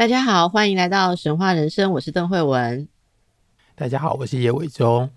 [0.00, 2.88] 大家好，欢迎来到神话人生，我是邓慧文。
[3.74, 5.10] 大家好，我是叶伟忠。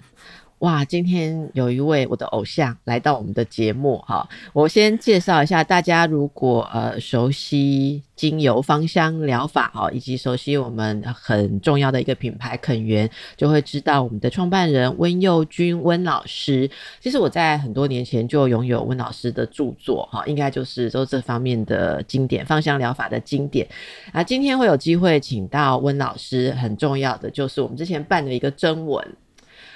[0.64, 16.72] 哇，今天有一位我的偶像来到我们的节目哈，我先介绍一下大家，如果呃熟悉精油芳香疗法哈，以及熟悉我们很重要的一个品牌肯源，就会知道我们的创办人温佑君温老师。
[17.02, 23.68] 其实我在很多年前就拥有温老师的著作哈，应该就是都这方面的经典，芳香疗法的经典
[24.14, 24.24] 啊。
[24.24, 29.06] 今天会有机会请到温老师，很重要的就是我们之前办的一个征文。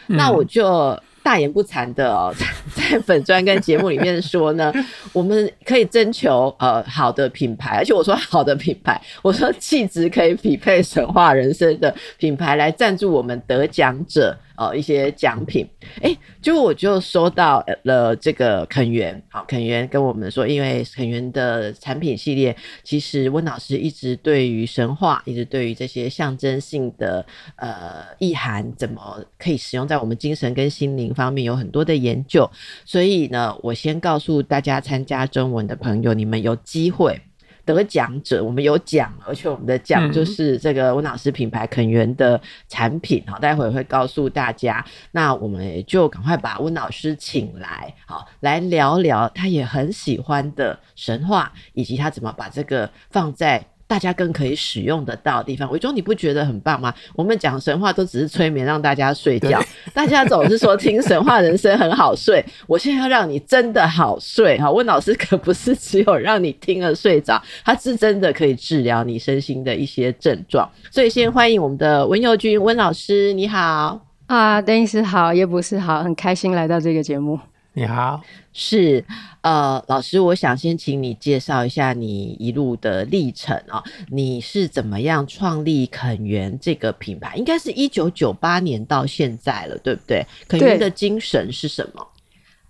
[0.07, 2.33] 那我就大言不惭的哦，
[2.73, 4.71] 在粉专跟节目里面说呢，
[5.11, 14.37] 我们可以征求呃好的品牌，而且我说好的品牌，我说气质可以匹配神话人生的品牌来赞助我们得奖者。
[14.57, 15.67] 呃，一些奖品，
[16.01, 27.23] 哎、就我就收到了这个肯园，好，肯园跟我们说，因为肯园的产品系列，其实温老师一直对于神话，一直对于这些象征性的
[27.57, 32.49] 呃意涵，怎么可以使用在我们精神跟心灵方面，有很多的研究，
[32.83, 37.21] 所以呢，我先告诉大家参加征文的朋友，你们有机会。
[37.67, 44.83] 得奖者，我们有奖，而且我们的奖就是这个温老师品牌肯源的产品，好，待会会告诉大家。
[45.11, 53.63] 那我们也就赶快把温老师请来，好，来聊聊他也很喜欢的神话，以及他怎么把这个放在。
[53.87, 56.93] 大家更可以使用得到的地方，伟忠，你不觉得很棒吗？
[57.15, 59.61] 我们讲神话都只是催眠，让大家睡觉。
[59.93, 64.69] 大家总是说听神话人生很好睡， 我现在要让你真的好睡哈。
[64.69, 70.69] 温老师可不是只有让你听了睡着，他是真的可以治疗你身心的一些症状。
[70.91, 77.39] 所以先欢迎我们的温佑君温老师，你好啊，邓医师好，叶博士好，很开心来到这个节目。
[77.73, 78.19] 你好，
[78.59, 79.05] 是
[79.41, 87.35] 呃，老师，我想先请你介绍一下你一路的历程啊、哦，你是怎么样创立肯源这个品牌？
[87.35, 90.25] 应该是一九九八年到现在了，对不对？
[90.47, 92.05] 肯源的精神是什么？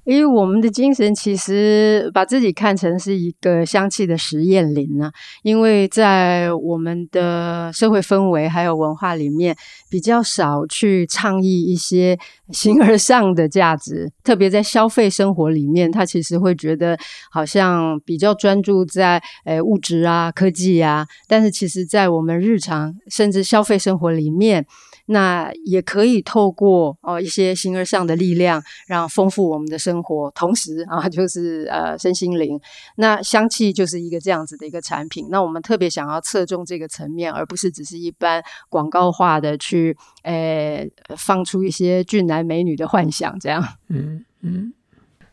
[0.07, 5.11] 因为我们的精神其实把自己看成是一个香气的实验林啊，
[5.43, 9.53] 因为在我们的社会氛围还有文化里面，
[9.89, 12.17] 比较少去倡议一些
[12.53, 16.97] 形而上的价值，特别在消费生活里面，他其实会觉得
[17.29, 24.65] 好像比较专注在诶物质啊、科技啊，但是其实在我们日常甚至消费生活里面。
[25.07, 32.59] 那也可以透过哦一些形而上的力量，让丰富我们的生活，同时啊就是呃身心灵。
[32.95, 35.27] 那香气就是一个这样子的一个产品。
[35.29, 43.65] 那我们特别想要侧重这个层面，而不是只是一般广告化的去诶、呃、放出一些俊男美女的幻想这样。
[43.87, 44.73] 嗯嗯，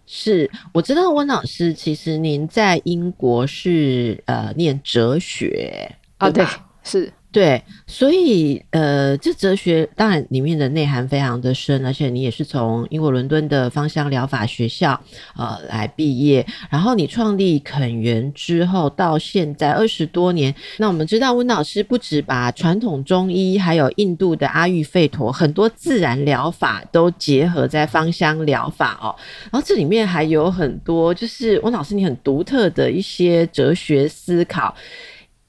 [0.07, 6.47] 是我知道温老师，其实您在英国是呃念哲学啊，对，
[6.83, 7.13] 是。
[7.35, 15.01] 对，所以呃，这哲学当然里面的内涵非常的深，而且你也是从英国伦敦的芳香疗法学校
[15.37, 29.11] 呃来毕业，然后你创立肯园之后到现在二十多年，那我们知道温老师不止把传统中医还有印度的阿育吠陀很多自然疗法都结合在芳香疗法哦，
[29.51, 34.73] 然后这里面还有很多就是温老师你很独特的一些哲学思考。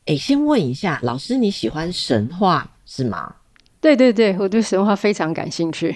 [0.06, 3.36] 诶，先问一下老师，你喜欢神话是吗？
[3.82, 5.96] 对对对，我对神话非常感兴趣。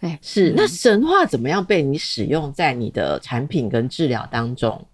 [0.00, 4.86] 哎，是，那神话怎么样被你使用在你的产品跟治疗当中？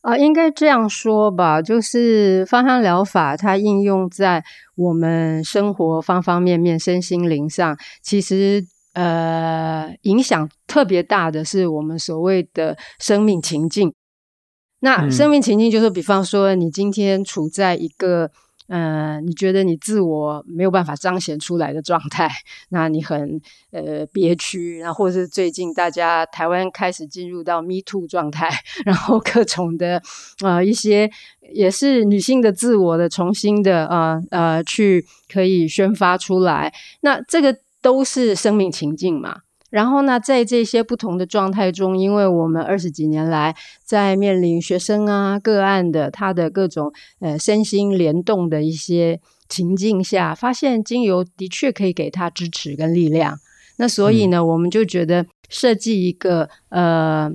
[0.00, 4.42] 啊、呃，应该这样说吧，就是芳香疗法它应用在
[4.74, 8.64] 我们生活方方面面、身心灵上，其实
[8.94, 13.92] 呃影响特别大的是我们所谓的生命情境。
[14.80, 18.30] 那生命情境就是，比方说，你今天处在一个，
[18.68, 22.30] 嗯、呃，你觉得你自我没有办法彰显出来的状态，
[22.70, 23.40] 那你很
[23.72, 28.50] 呃憋屈，然后或者是最近大家台湾开始进入到 Me Too 状态，
[28.84, 29.98] 然后各种的
[30.40, 31.10] 啊、呃、一些
[31.52, 36.72] 也是女性的自我的重新的啊呃，呃去可以宣发出来，
[37.02, 39.42] 那这个都是生命情境嘛。
[39.70, 53.38] 然后呢，在这些不同的状态中，因为我们二十几年来在面临学生啊个案的他的各种呃身心联动的一些情境下，发现精油的确可以给他支持跟力量。
[53.76, 57.30] 那所以呢，嗯、我们就觉得设计一个呃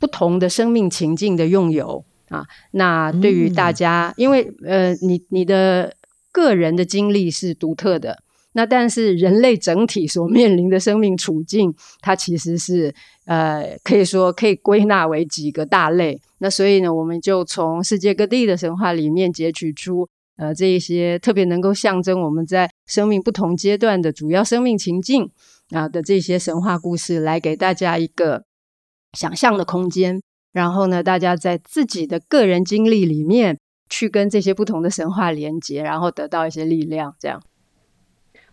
[0.00, 5.94] 不同的生命情境的用油啊，那对于大家，嗯、因为呃你你的
[6.32, 8.23] 个人的经历是独特的，
[8.54, 12.94] 那但是人类整体所面临的生命处境，它其实是
[13.26, 16.20] 呃可以说可以归纳为几个大类。
[16.38, 25.30] 那所以呢，我们就从世界各地的神话里面截取出呃这一些特别能够象征我们在生命不同阶段的主要生命情境。
[25.70, 28.44] 啊的这些神话故事，来给大家一个
[29.14, 30.20] 想象的空间，
[30.52, 33.58] 然后呢，大家在自己的个人经历里面
[33.88, 37.16] 去跟这些不同的神话连接，然后得到一些力量。
[37.18, 37.42] 这样，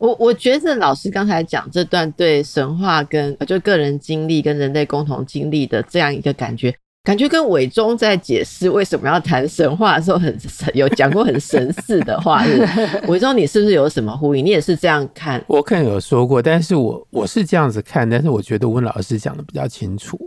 [0.01, 6.73] 我我觉得老师刚才讲这段对神话跟就个人经历跟人类共同经历的这样一个感觉。
[7.03, 12.43] 感觉跟伟忠在解释为什么要谈神话的时候很，很有讲过很神似的话。
[13.07, 14.43] 伟忠，你是不是有什么呼应？
[14.43, 15.43] 你也是这样看？
[15.47, 20.17] 我可能有说过，但是我我是这样子看，但是我觉得温老师讲的比较清楚，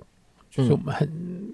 [0.51, 1.09] 就是我们很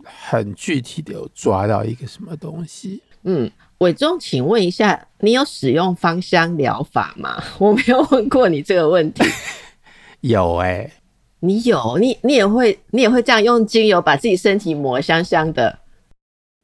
[0.05, 3.03] 很具体的有抓到一个什么东西。
[3.25, 7.43] 嗯，伟忠，请问一下，你有使用芳香疗法吗？
[7.59, 9.25] 我没有问过你这个问题。
[10.21, 10.93] 有哎、欸。
[11.43, 15.79] 你有你你也会你也会这样用精油把自己身体抹香香的。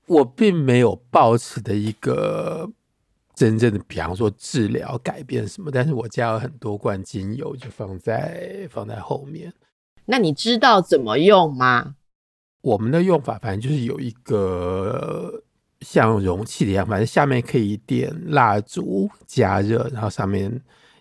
[0.06, 2.70] 我并没有抱持的一个
[3.34, 9.50] 真正的，比方说治疗改变什么，但是我家有很多罐精油，就放在放在后面。
[10.04, 11.94] 那你知道怎么用吗？
[12.60, 15.42] 我们的用法反正就是有一个
[15.80, 20.50] 像容器的样，反正下面可以点蜡烛加热，然后上面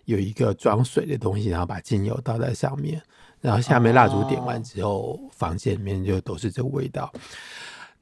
[0.04, 3.00] 有一个装水的东西，然后把精油倒在上面。
[3.40, 7.12] 然后下面蜡烛点完之后，房间里面就都是这个味道。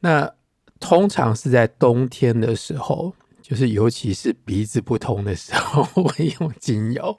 [0.00, 0.30] 那
[0.80, 3.12] 通常是在冬天的时候，
[3.42, 7.18] 就是尤其是鼻子不通的时候， 会用精油。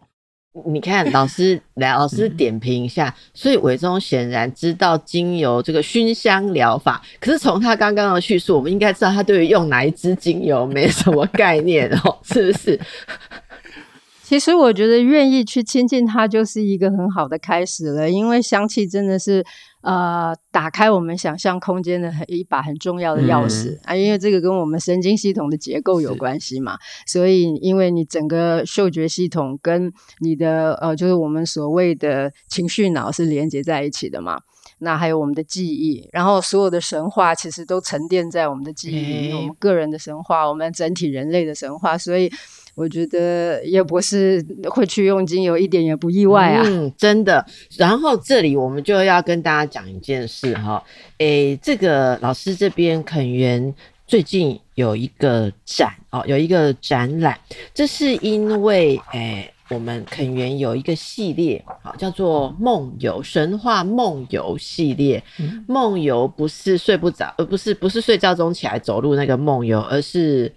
[0.66, 3.10] 你看，老师 来，老师点评一下。
[3.10, 12.80] 嗯、所以伟忠显然知道精油这个熏香疗法，可是从他刚刚的叙述，我们应该知道他对于用哪一支精油没什么概念哦，是不是？
[14.26, 18.10] 其实我觉得愿意去亲近它，就是一个很好的开始了。
[18.10, 19.46] 因为香气真的是，
[19.82, 23.96] 呃，打开我们想象空间的很一把很重要的钥匙、嗯、啊。
[23.96, 26.76] 因为这个跟我们神经系统的结构有关系嘛，
[27.06, 34.40] 所以因为你整个嗅觉系统跟你的呃，就是我们所谓的情绪脑是连接在一起的嘛。
[34.80, 42.32] 那还有我们的记忆，然后所有的神话其实都沉淀在我们的记忆里面，嗯、我们个人的神话，我们整体人类的神话，所以。
[42.76, 47.46] 我觉得叶博士会去用精油一点也不意外啊，嗯，真的。
[47.78, 50.84] 然后这里我们就要跟大家讲一件事哈，
[51.20, 53.74] 诶，这个老师这边肯园
[54.06, 57.40] 最近有一个展哦，有一个展览，
[57.74, 65.24] 这是因为诶，我们肯园有一个系列，好，叫做梦游神话梦游系列。
[65.68, 70.54] 梦游不是睡不着，而不是不是睡觉中起来走路那个梦游，而是。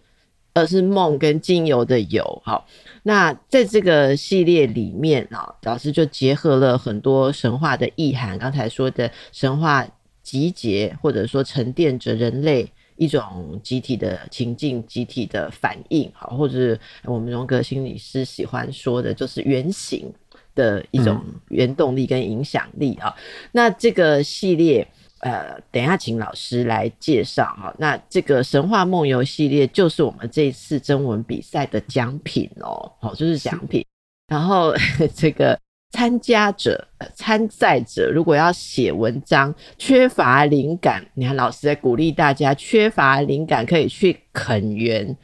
[0.54, 2.66] 而是梦跟精油的油，好，
[3.04, 8.36] 那在这个系列里面啊，老师就结合了很多神话的意涵。
[8.36, 9.86] 刚才说的神话
[10.20, 20.12] 集结，或者说沉淀着人类一种集体的情境、集体的反应，好，或者我们荣格心理师喜欢说的，就是原型
[20.54, 23.14] 的一种原动力跟影响力啊。
[23.16, 23.22] 嗯、
[23.52, 24.86] 那这个系列。
[25.20, 27.74] 呃，等一下，请老师来介绍哈。
[27.76, 33.84] 那这个神话梦游系列就是我们这一次征文比赛的奖品哦，好，就是奖品。
[34.28, 34.72] 然后
[35.16, 35.58] 这个
[35.90, 45.16] 参加者、参赛者如果要写文章，缺乏灵感，你看老师在鼓励大家，缺乏灵感可以去垦园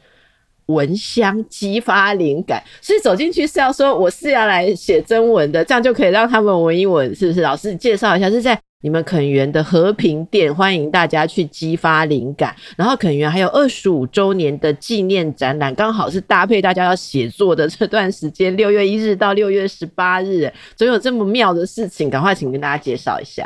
[0.67, 2.63] 闻香激发灵感。
[2.81, 7.41] 所以走进去是要说我是要来写征文的，这样就可以让他们闻一闻，是不是？
[7.41, 8.59] 老师介绍一下，是在。
[8.81, 12.55] 你们肯园的和平店，欢迎大家去激发灵感。
[12.77, 23.43] 然后肯园还有二十五周年的纪念展览，刚好是搭配大家要写作的这段时间， 六月一日到六月十八日，总有这么妙的事情，赶快请跟大家介绍一下。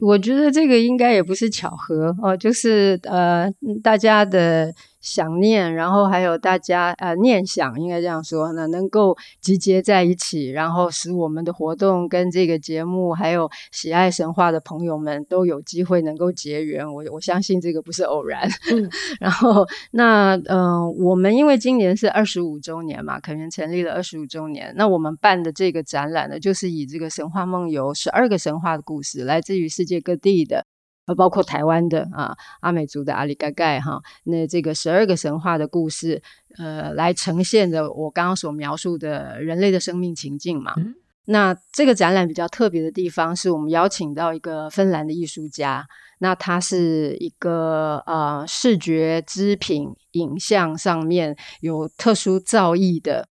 [0.00, 3.52] 我觉得这个应该也不是巧合哦，就是呃，
[3.82, 4.72] 大家的。
[5.00, 16.86] 想念，然后还有大家呃念想，应该这样说呢，能够集结在一起，然后使我们的活动跟这个节目，还有喜爱神话的朋友们都有机会能够结缘。
[16.86, 18.48] 我我相信这个不是偶然。
[18.72, 18.90] 嗯、
[19.20, 30.66] 然后那嗯、呃，我们因为今年是二十五周年嘛，肯园成立了二十五周年，那我们办的这个展览呢，就是以这个神话梦游十二个神话的故事，来自于世界各地的。
[31.06, 36.22] 呃，包括台湾的啊阿美族的阿里盖盖哈，那这个十二个神话的故事，
[36.58, 40.72] 呃，来呈现的我刚刚所描述的人类的生命情境嘛。
[40.76, 40.94] 嗯
[41.26, 45.86] 那这个展览比较特别的地方，是我们邀请到一个芬兰的艺术家。
[46.18, 53.28] 那他是一个呃视觉织品影像上面有特殊造诣的，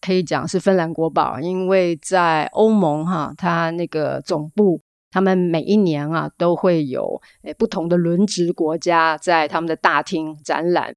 [0.00, 1.38] 可以讲是芬兰国宝。
[1.38, 10.94] 因为在欧盟哈，他那个总部，他们每一年啊都会有诶不同的轮值国家在他们的大厅展览。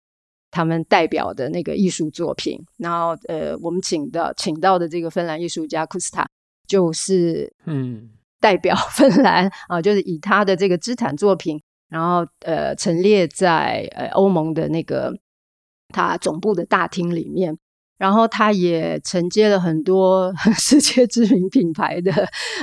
[0.54, 6.28] 他们代表的那个艺术作品，然后呃，我们请的请到的这个芬兰艺术家库斯塔，
[6.68, 15.14] 就是嗯， 代表芬兰啊，就是以他的这个织毯作品，然后呃，陈列在呃欧盟的那个
[15.88, 17.58] 他总部的大厅里面，
[17.98, 22.12] 然后他也承接了很多 世界知名品牌的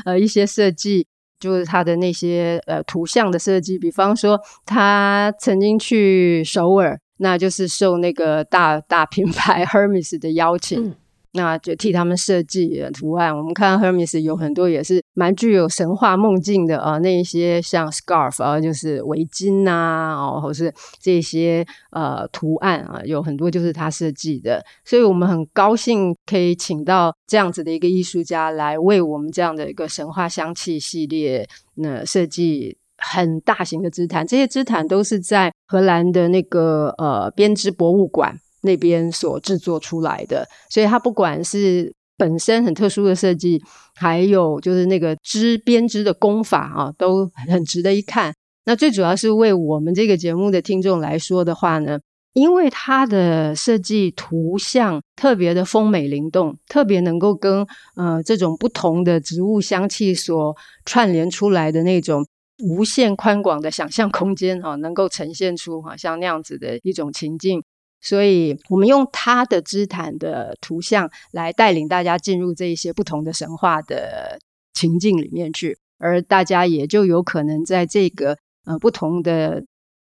[0.05, 1.07] 呃一些设计，
[1.40, 6.99] 就是他的那些呃图像的设计，比方说他曾经去首尔。
[7.21, 10.95] 那就是受那个大大品牌 Hermes 的邀请，
[11.38, 13.35] 那就替他们设计图案。
[13.35, 24.64] 我们看 Hermes 有很多也是蛮具有神话梦境的啊，那一些像 scarf 啊，就是围巾呐，哦，或是这些呃图案啊，有很多就是他设计的。
[24.85, 32.76] 所以我们很高兴可以请到这样子的一个艺术家来为我们这样的一个神话香气系列那设计。
[33.00, 43.62] 很大型的织毯，这些织毯都是在荷兰的那个呃编织博物馆那边所制作出来的，所以它不管是本身很特殊的设计，
[43.95, 48.35] 还有就是那个织编织的工法啊，都很值得一看。
[48.65, 51.99] 那最主要是为我们这个节目的听众来说的话呢，
[52.33, 62.27] 因为它的设计图像特别的丰美灵动，特别能够跟呃这种不同的植物香气所串联出来的那种。
[62.61, 67.62] 无限宽广的想象空间哈，能够呈现出哈像那样子的一种情境，
[68.00, 74.38] 所以我们用他的织毯的图像来带领大家进入这一些不同的神话的
[74.73, 79.64] 情境里面去，而大家也就有可能在这个呃不同的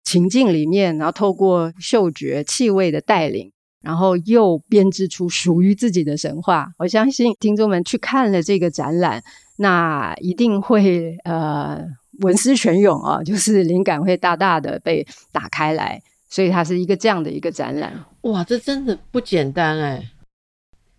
[0.04, 3.50] 情境里面，然后透过嗅觉、气味的带领，
[3.82, 6.68] 然后又编织出属于自己的神话。
[6.78, 9.22] 我相信听众们去看了这个展览，
[9.56, 11.84] 那一定会呃。
[12.20, 15.98] 文思泉涌啊，就是灵感会大大的被打开来，
[16.32, 17.92] 所以它是一个这样的一个展览。
[18.22, 20.02] 哇，这真的不简单哎！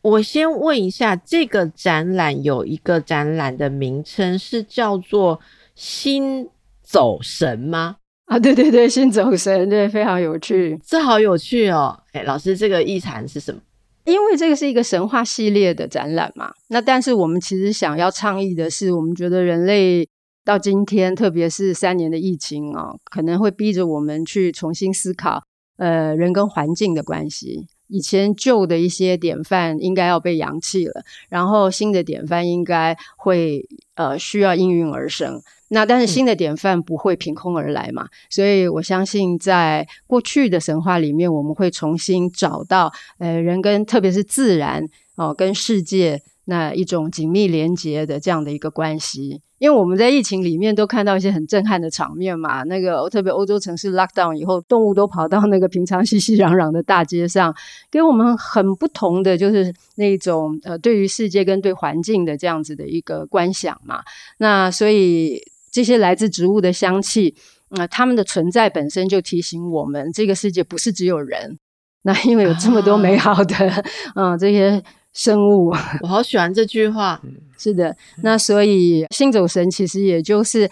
[0.03, 5.39] 我先问一下，这个展览有一个展览的名称是叫做
[5.73, 6.47] “心
[6.83, 7.95] 走神”吗？
[8.25, 11.99] 啊，对对对，心走神，对，非常有趣，这好有趣哦！
[12.11, 13.59] 哎，老师，这个意涵是什么？
[14.05, 20.07] 因为这个是一个神话系列的展览嘛，那但是我们其实想要倡议的是，我们觉得人类。
[20.45, 25.43] 到今天，特别是三年的疫情啊，可能会逼着我们去重新思考，
[25.77, 27.67] 呃，人跟环境的关系。
[27.87, 33.63] 以前旧的一些典范应该要被扬弃了，然后新的典范应该会
[33.95, 35.41] 呃需要应运而生。
[35.69, 44.83] 那但是新的典范不会凭空而来嘛，所以我相信在过去的神话里面，我们会重新找到呃人跟特别是自然
[45.15, 49.41] 哦、呃、跟世界那一种紧密连接的这样的一个关系。
[49.63, 57.55] 因为我们在疫情里面都看到一些很震撼的场面嘛，那个特别欧洲城市 lockdown 以后，动物都跑到那个平常熙熙攘攘的大街上，
[57.89, 64.03] 给我们很不同的就是那种呃对于世界跟对环境的这样子的一个观想嘛。
[64.37, 65.41] 那所以
[65.71, 67.33] 这些来自植物的香气，
[67.69, 71.57] 那、呃、它们的存在本身就提醒我们，这个世界不是只有人。
[72.01, 73.55] 那因为有这么多美好的
[74.15, 74.83] 嗯、呃、这些。
[75.13, 77.21] 生物， 我好喜欢这句话。
[77.57, 80.69] 是的，那所以心走神其实也就是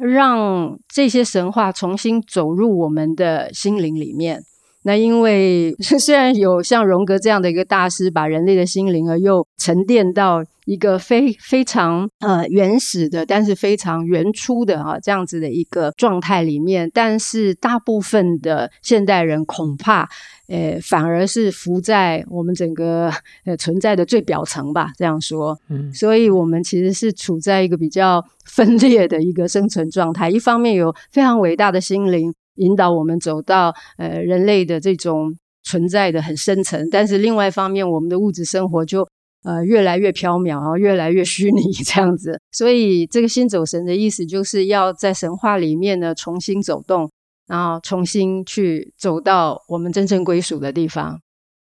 [0.00, 4.42] 让这些神话重新走入我们的心灵里面。
[4.82, 20.08] 那因为 虽然有像荣格这样的一个大师，把人类的心灵而又沉淀到一个非非常呃原始的，但是非常原初的啊这样子的一个状态里面，但是大部分的现代人恐怕。
[20.50, 23.08] 呃，反而是浮在我们整个
[23.44, 25.56] 呃存在的最表层吧，这样说。
[25.68, 30.28] 嗯，所以我们其实是处在一个比较 分裂的一个生存状态。
[30.28, 39.06] 一方面有非常伟大的心灵引导我们走到呃人类的这种存在的很深层，但是另外一方面，我们的物质生活就
[39.44, 42.40] 呃越来越飘渺，然后越来越虚拟 这样子。
[42.50, 47.08] 所以这个心走神的意思，就是要在神话里面呢重新走动。
[47.50, 51.20] 然后重新去走到我们真正归属的地方。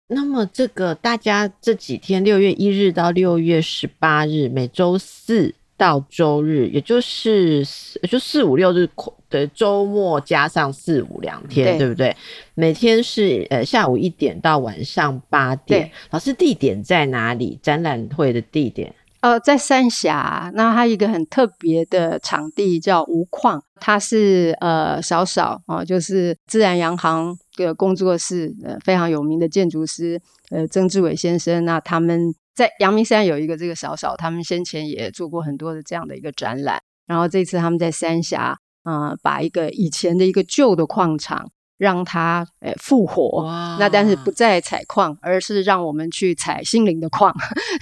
[0.07, 7.63] 那么，这个大家这几天，六月一日到六月十八日，每周四到周日，也就是
[8.09, 8.89] 就四五六日
[9.29, 12.13] 的周末加上四五两天，对，对不对？
[12.55, 15.89] 每天是呃下午一点到晚上八点。
[16.09, 17.57] 老师，地点在哪里？
[17.61, 18.93] 展览会的地点？
[19.21, 30.21] 呃，在三峡，那它一个很特别的场地叫无矿，它是呃少少啊、就是自然洋行的工作室，呃非常有名的建筑师
[30.51, 41.51] 呃曾志伟先生，那他们在阳明山有一个这个少少，他们先前也做过很多的这样的一个展览，然后这次他们在三峡啊、把一个以前的一个旧的矿场。
[41.79, 43.43] 让它诶复活，
[43.79, 47.33] 那但是不再采矿，而是让我们去采心灵的矿，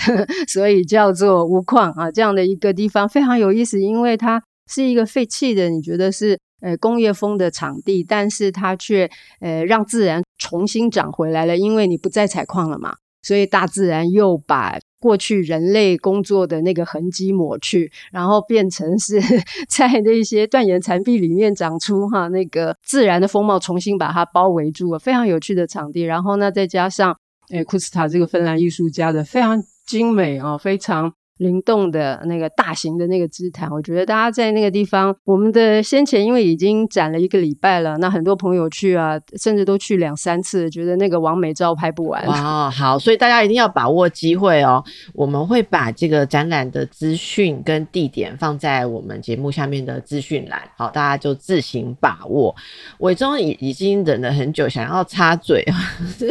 [0.47, 9.09] 所以叫做无矿啊，这样的一个地方非常有意思，因为它是一个废弃的，你觉得是呃工业风的场地，但是它却
[9.41, 14.77] 呃让自然重新长回来了，因为你不再采矿了嘛，所以大自然又把。
[14.99, 19.19] 过去人类工作的那个痕迹抹去，然后变成是
[19.69, 26.01] 在那些断岩残壁里面长出哈那个自然的风貌，重新把它包围住了，非常有趣的场地。
[26.01, 27.15] 然后呢，再加上
[27.49, 31.13] 诶库斯塔这个芬兰艺术家的非常精美啊，非常。
[31.37, 42.25] 灵动的那个大型的那个织毯，我觉得大家在那个地方，我们的先前因为已经展了一个礼拜了，那很多朋友去啊，甚至都去两三次，觉得那个网美照拍不完。
[42.27, 44.83] 哇，好，所以大家一定要把握机会哦。
[45.13, 52.55] 我们会把这个展览的资讯跟地点放在我们节目下面的资讯栏，好，大家就自行把握。
[52.99, 55.75] 伟忠已已经忍了很久，想要插嘴啊，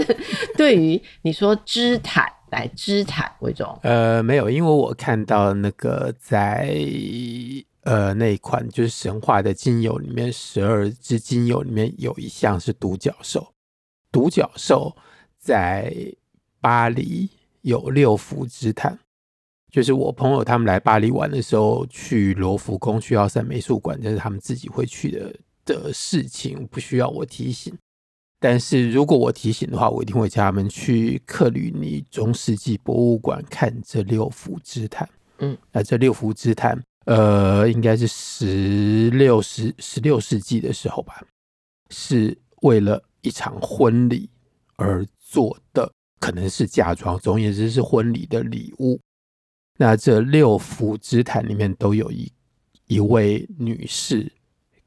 [0.58, 2.26] 对于你说织毯。
[2.56, 6.75] 来织毯为重，呃，没有，因为我看到那个在
[7.82, 13.52] 呃那一款就是神话的精油里面，十二支精油里面有一项是独角兽。
[14.10, 14.96] 独角兽
[15.38, 15.94] 在
[16.58, 17.28] 巴黎
[17.60, 18.98] 有六幅织毯，
[19.70, 25.36] 就是我朋友他们来巴黎玩的时候，去罗浮宫、去奥赛美术馆，这是他们自己会去的
[25.66, 27.76] 的事情，不需要我提醒。
[28.38, 35.09] 但是如果我提醒的话，我一定会叫他们去克吕尼中世纪博物馆看这六幅织毯。
[35.38, 41.25] 嗯，那这六幅织毯，呃，应该是十六十十六世纪的时候吧，
[41.90, 44.29] 是为了一场婚礼
[44.77, 49.01] 而做的，可能是嫁妆，总而言之是婚礼的礼物。
[49.79, 52.31] 那这六幅织毯里面都有一
[52.87, 54.31] 一位女士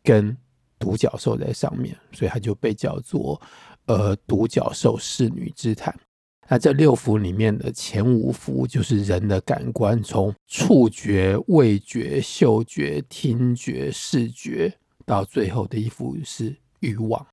[0.04, 0.38] 跟。
[0.80, 3.40] 独角兽在上面，所以它就被叫做
[3.86, 5.94] 呃独角兽侍女之毯。
[6.48, 14.74] 那这六幅里面的前五幅就是人的感官，从触觉、味觉、嗅觉、听觉、视觉，
[15.06, 17.24] 到最后的一幅是欲望。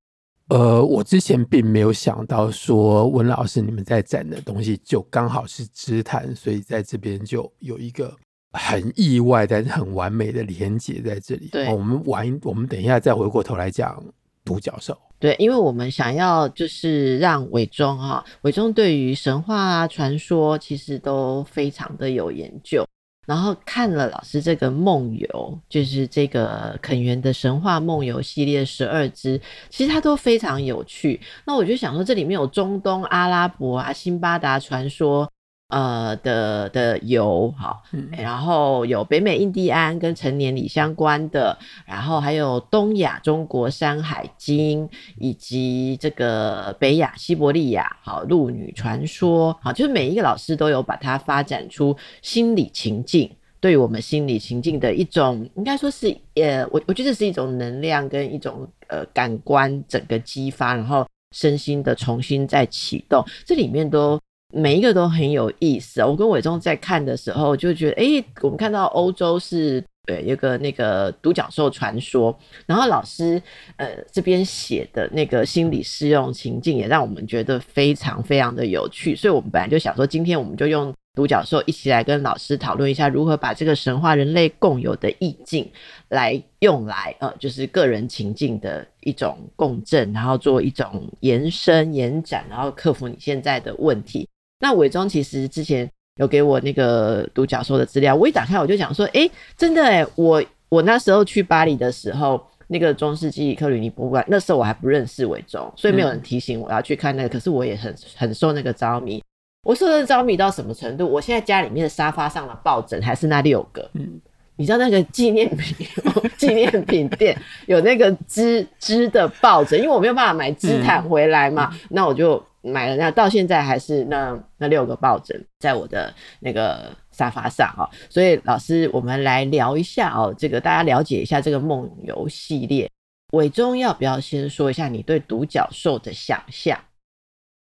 [0.49, 8.15] 呃，我之前并没有想到说温老师你们在展的东西就刚好是织毯，所以在这边就有一个。
[8.53, 11.49] 很意外，但是很完美的连接在这里。
[11.51, 14.03] 对，我们玩，我们等一下再回过头来讲
[14.43, 14.97] 独角兽。
[15.19, 22.85] 对，因为我们想要就是让伟忠哈，伟忠对于神话啊、传说其实都非常的有研究。
[23.25, 31.19] 然后看了老师这个梦游，就是这个肯园的神话梦游系列十二支，其实它都非常有趣。
[31.45, 35.29] 那我就想说，这里面有中东、阿拉伯啊、辛巴达传说。
[35.69, 64.17] 呃的的油好，然后有北美印第安跟成年礼相关的，然后还有东亚中国山海经，以及这个北亚西伯利亚好鹿女传说好，就是每一个老师都有把它发展出心理情境，对于我们心理情境的一种，应该说是呃，我我觉得是一种能量跟一种呃感官整个激发，然后身心的重新再启动，这里面都。
[64.53, 66.01] 每一个都很有意思。
[66.01, 73.41] 我跟伟忠在看的时候就觉得，诶，我们看到欧洲是对有个那个独角兽传说，然后老师
[73.75, 79.15] 呃这边写的那个心理适用情境也让我们觉得非常非常的有趣。
[79.15, 85.69] 所以我们本来就想说，今天我们就用独角兽一起来跟老师讨论一下，如何把这个神话人类共有的意境
[86.07, 94.25] 来用来呃，就是个人情境的一种共振，然后做一种延伸延展，然后克服你现在的问题。
[94.59, 109.23] 那伪装其实之前有给我那个独角兽的资料，我一打开我就想说，哎、欸，真的哎，我我那时候去巴黎的时候，那个中世纪克吕尼博物馆，那时候我还不认识伪装，所以没有人提醒我要去看那个，可是我也很很受那个着迷。
[109.63, 111.05] 我受的着迷到什么程度？
[111.07, 113.87] 我现在家里面的沙发上的抱枕还是那六个。
[113.93, 114.19] 嗯，
[114.55, 115.87] 你知道那个纪念品
[116.35, 122.43] 纪念品店有那个织织的抱枕，因为我没有办法买织毯回来嘛，嗯、那我就。
[122.61, 127.89] 买了那到现在还是那那六个抱枕在我的那个沙发上哦。
[128.09, 132.89] 所以老师，我们来聊一下哦，这个大家了解一下这个梦游系列。
[133.33, 136.79] 伟忠要不要先说一下你对独角兽的想象？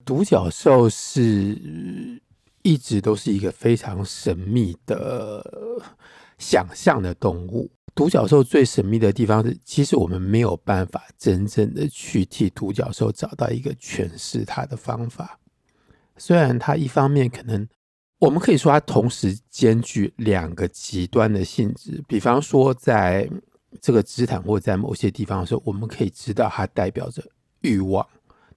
[0.04, 1.56] 独角兽是
[2.62, 5.42] 一直都是一个非常神秘的
[6.38, 7.70] 想象的动物。
[7.94, 15.38] 独角兽最神秘的地方是，其实我们没有办法真正的去替独角兽找到一个诠释它的方法。
[16.16, 17.68] 虽然它一方面可能，
[18.18, 22.02] 我们可以说它同时兼具两个极端的性质。
[22.08, 23.30] 比方说，在
[23.80, 27.22] 这个芝坦或在某些地方的时候，我们可以知道它代表着
[27.60, 28.04] 欲望，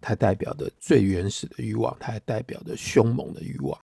[0.02, 3.80] 它代表的最原始的欲望，它还代表着凶猛的欲望。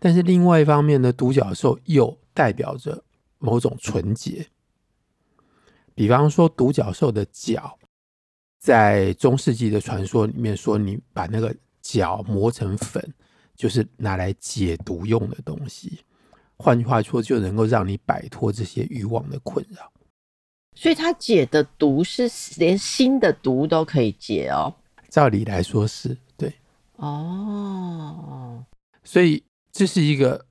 [0.00, 3.04] 但是另外一方面呢，独角兽又代表着
[3.38, 4.46] 某种纯洁。
[5.94, 7.78] 比方说，独角兽的角，
[8.58, 13.02] 在中世纪的传说里面说，你把那个角磨成粉，
[13.54, 16.00] 就是拿来解毒用的东西。
[16.56, 19.92] 换句话说，就能够让你摆脱这些欲望的困扰。
[20.74, 24.74] 所以，他解的毒是连新的毒都可以解哦。
[25.08, 26.52] 照理来说是对。
[26.96, 28.64] 哦，
[29.04, 30.44] 所以这是一个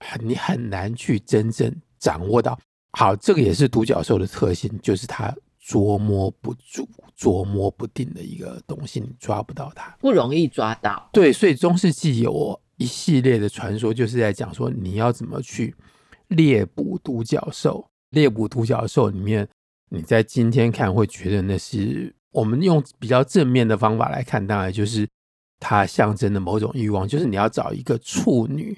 [0.00, 2.58] 很你很难去真正掌握到。
[2.92, 11.08] 好，这个也是独角兽的特性，就是它捉摸不住、捉摸不定的一个东西，你抓不到它，不容易抓到。
[11.12, 15.74] 对，所以中世纪有一系列的传说，就是在讲说你要怎么去
[16.28, 17.86] 猎捕独角兽。
[18.10, 19.46] 猎捕独角兽里面，
[19.90, 25.06] 你在今天看会觉得那是我们用比较正面的方法来看，当然就是
[25.60, 28.76] 它象征的某种欲望，就是你要找一个处女。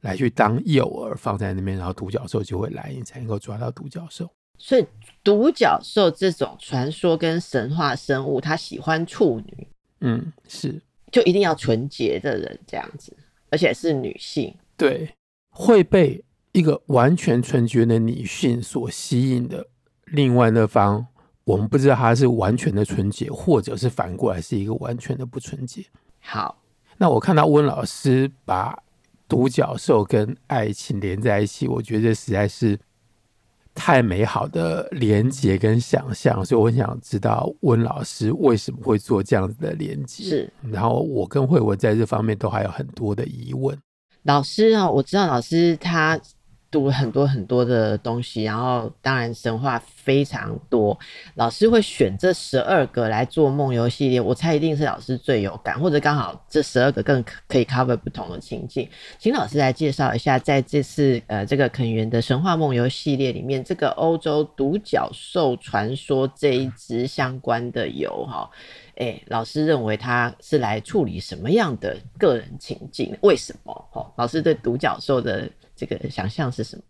[0.00, 4.30] 来去当诱饵放在那边，然后独角兽就会来，你才能够抓到独角兽。
[4.56, 4.86] 所以
[5.22, 9.68] 独角兽这种传说跟神话生物，它喜欢处女，
[10.00, 10.80] 嗯，是
[11.12, 13.16] 就一定要纯洁的人这样子，
[13.50, 15.14] 而且是女性，对，
[15.50, 19.66] 会被一个完全纯洁的女性所吸引的。
[20.06, 21.06] 另外那方，
[21.44, 25.84] 我们不知道她是完全的纯洁，或者是反过来是一个完全的不纯洁。
[26.20, 26.60] 好，
[26.96, 28.76] 那我看到温老师把。
[29.28, 32.78] 独角兽跟爱情连在一起，我觉得实在是
[33.74, 40.24] 太美好的连接跟想象，所以我很想知道温老师为什么会做这样子的连接。
[40.24, 43.78] 是，然后我跟慧文在这方面都还有很多的疑问。
[44.22, 46.18] 老师啊，我知道老师他。
[46.70, 50.98] 读很多很多的东西，然后当然神话非常多。
[51.34, 58.86] 老师会选这十二个来做梦游系列，我猜一定是老师最有感，或者刚好这十二个更可以 cover 不同的情境。
[59.18, 68.50] 请老师来介绍一下，在这次呃这个肯园的神话梦游系列里面，这个欧洲独角兽传说这一支相关的游哈，
[68.96, 73.16] 哎，老师认为他是来处理什么样的个人情境？
[73.22, 73.72] 为什么？
[73.90, 75.48] 哈，老师对独角兽的。
[75.78, 76.82] 这个想象是什么？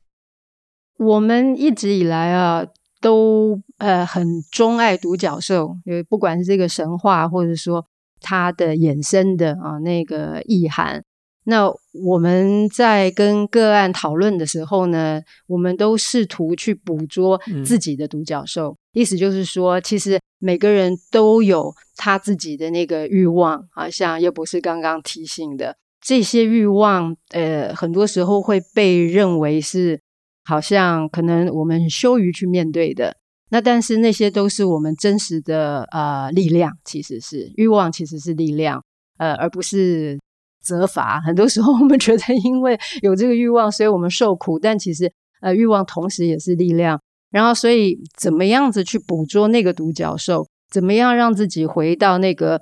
[1.06, 2.66] 我们一直以来啊，
[3.02, 7.84] 都呃很钟爱独角兽，因为不管是这个神话，或者说
[8.20, 11.04] 它的衍生的啊那个意涵。
[11.44, 11.70] 那
[12.04, 18.70] 我们在跟个案讨论的时候呢，我们都试图去捕捉自己的独角兽。
[18.70, 25.76] 嗯、意思就是说，其实每个人都有他自己的那个欲望好，像又不是刚刚提醒的。
[26.00, 30.00] 这些欲望，呃，很多时候会被认为是
[30.44, 33.16] 好像可能我们羞于去面对的。
[33.50, 38.82] 那但是那些都是我们真实的呃力量，其实是欲望，其实是力量，
[39.16, 40.18] 呃，而不是
[40.62, 41.20] 责罚。
[41.20, 47.00] 很多时候我们觉得因为有这个欲望，所以我们受苦，但其实呃欲望同时也是力量。
[47.30, 50.46] 然后，所以怎么样子去捕捉那个独角兽？
[50.70, 52.60] 怎么样让自己回到那个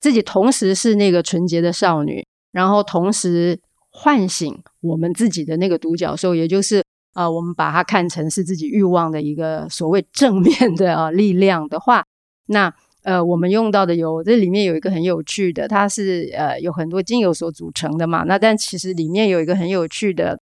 [0.00, 2.24] 自己同时是那个纯洁的少女？
[2.56, 12.02] 然后同时唤醒我们自己的那个独角兽，也就是呃，我们把它看成是自己欲望的一个所谓正面的啊力量的话，
[12.46, 18.24] 那呃，我们用到的有这里面有一个很有趣的，它是呃有很多精油所组成的嘛。
[18.24, 20.40] 那但其实里面有一个很有趣的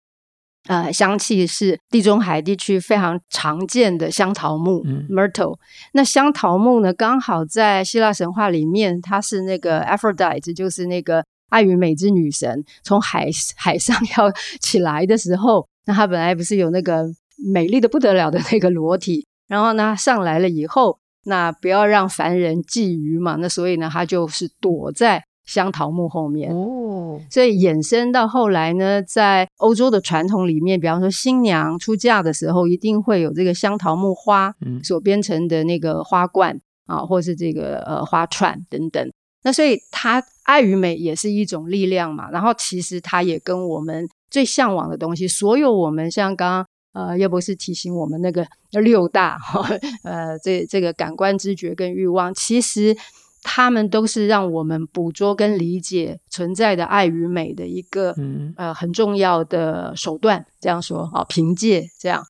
[0.67, 5.59] 呃香气是地中海地区非常常见的香桃木，嗯，Myrtle。
[5.93, 11.25] 那香桃木呢，刚好在希腊神话里面，它是那个 Aphrodite，就是那个。
[11.51, 17.05] 爱与美之女神从海海上要起来的时候，那她本来不是有那个
[17.53, 26.53] 美丽的不得了的那个裸体，然后呢上来了以后，那不要让凡人觊觎嘛，那所以呢她就是躲在香桃木后面。
[26.55, 39.11] 哦，所以衍生到后来呢，在欧洲的传统里面，比方说新娘出嫁的时候，一定会有这个香桃木花所编成的那个花冠啊，或是这个呃花串等等。
[39.43, 42.31] 那所以它爱与美也是一种力量嘛。
[42.31, 49.69] 然后其实它也跟我们最向往的东西，所有我们像刚刚呃叶博士提醒我们那个六大哈
[50.05, 52.97] 呃这这个感官知觉跟欲望，其实。
[53.43, 60.45] 他们都是让我们捕捉跟理解存在的爱与美的一个、嗯、呃很重要的手段。
[60.61, 62.23] 这样说啊，凭借这样，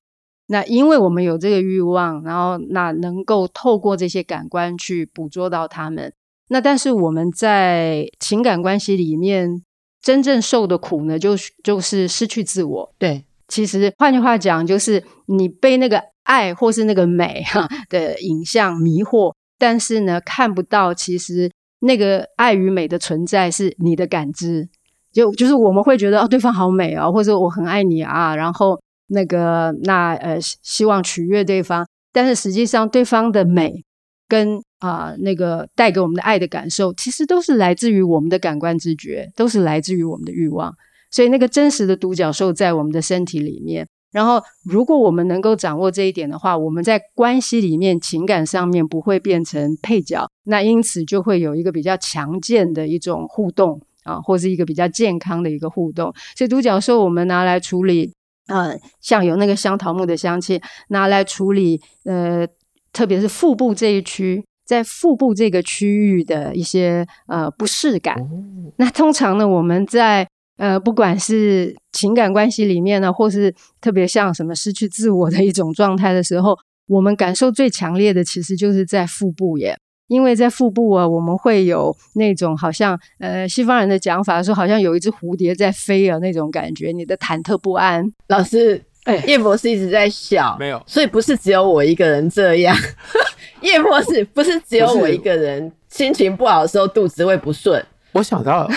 [0.47, 6.13] 那因为我们有这个欲望，然后那能够透过这些感官去捕捉到他们。
[6.53, 9.63] 那但是我们在情感关系里面
[10.01, 11.33] 真正受的苦呢，就
[11.63, 12.93] 就是失去自我。
[12.97, 19.33] 对，其实换句话讲，就是你被那个爱或是那个美哈的影像迷惑。
[19.57, 24.67] 但是呢，看不到其实那个爱与美的存在是你的感知，
[25.13, 33.85] 就就是我们会觉得哦，对方好美哦，或者我很爱你啊，然后那个那呃希望取悦对方，但是实际上对方的美
[34.27, 40.75] 跟啊、那个带给我们的爱的感受，其实都是来自于我们的感官知觉，都是来自于我们的欲望，
[41.11, 43.87] 所以那个真实的独角兽在我们的身体里面。
[44.11, 56.13] 然后，如果我们能够掌握这一点的话，我们在关系里面、情感上面不会变成配角，那因此就会有一个比较强健的一种互动啊，或是一个比较健康的一个互动。
[56.35, 58.11] 所以，独角兽我们拿来处理，
[58.47, 62.45] 呃，像有那个香桃木的香气，拿来处理，呃，
[62.91, 68.15] 特别是腹部这一区，在腹部这个区域的一些呃不适感。
[68.79, 70.25] 那通常呢，我们在
[70.57, 76.57] 呃，不管是情感关系里面呢，或是特别像什么失去自我的一种状态的时候，
[76.87, 79.75] 我们感受最强烈的，其实就是在腹部耶。
[80.07, 88.05] 因为在腹部啊，我们会有那种好像呃，西方人的讲法说，好像有一只蝴蝶在飞啊那种感觉，你的忐忑不安。
[88.27, 92.75] 老师，哎，叶博士一直在笑，没有，所以不是只有我一个人这样。
[93.61, 97.83] 叶博士不是只有我一个人，心情不好的时候肚子会不顺。
[98.13, 98.69] 我想到。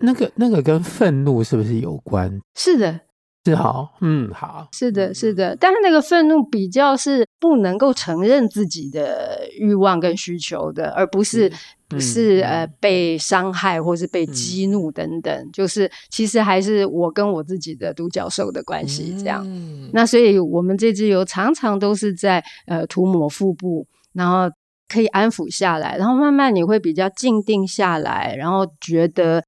[0.00, 2.38] 那个那个跟愤怒是不是有关？
[2.54, 3.00] 是的，
[3.46, 5.56] 是好，嗯，好，是的，是的。
[5.58, 11.52] 但是那个愤怒比较是不能够承认自己的欲望跟需求的，而不是、嗯、
[11.94, 15.32] 不是、嗯、呃被伤害或是被激怒等等。
[15.32, 19.42] 嗯、就是其实还是我跟我自己的独角兽的关系这样。
[19.46, 24.54] 嗯、那所以我们这支油常常都是在呃涂抹腹部，然后
[24.88, 29.44] 可以安抚下来，然后慢慢你会比较静定下来，然后觉得。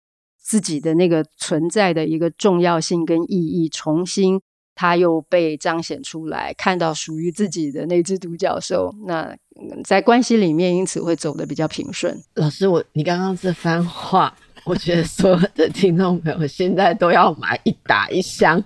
[0.49, 4.41] 自己的那个存在的一个重要性跟意义，重新
[4.77, 9.37] 它又被彰显出来，看到属于自己的那只独角兽，那
[9.85, 12.23] 在关系里面，因此会走得比较平顺。
[12.35, 14.37] 老师，我你刚刚这番话。
[14.67, 18.61] 我觉得所有的听众朋友现在都要买一打一箱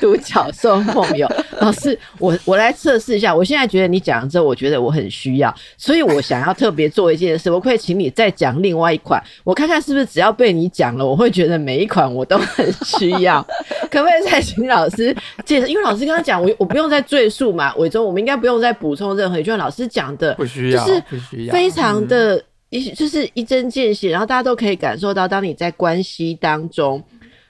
[0.00, 1.28] 独角兽梦游。
[1.60, 3.34] 老师，我我来测试一下。
[3.34, 7.50] 我现在觉得你讲了之后，我觉得我很需要，所以我想要特别做一件事。
[7.50, 13.46] 我可以请你再讲另外一款，我看看是不是只要被你讲了，我会觉得每一款我都很需要。
[13.90, 15.66] 可不可以再请老师介绍？
[15.66, 17.74] 因为老师刚刚讲，我我不用再赘述嘛。
[17.74, 19.54] 伟忠，我们应该不用再补充任何一句。
[19.56, 21.02] 老师讲的不需要，就是
[21.50, 22.42] 非常的。
[22.70, 27.02] 一就是一针见血，然后大家都可以感受到，当你在关系当中，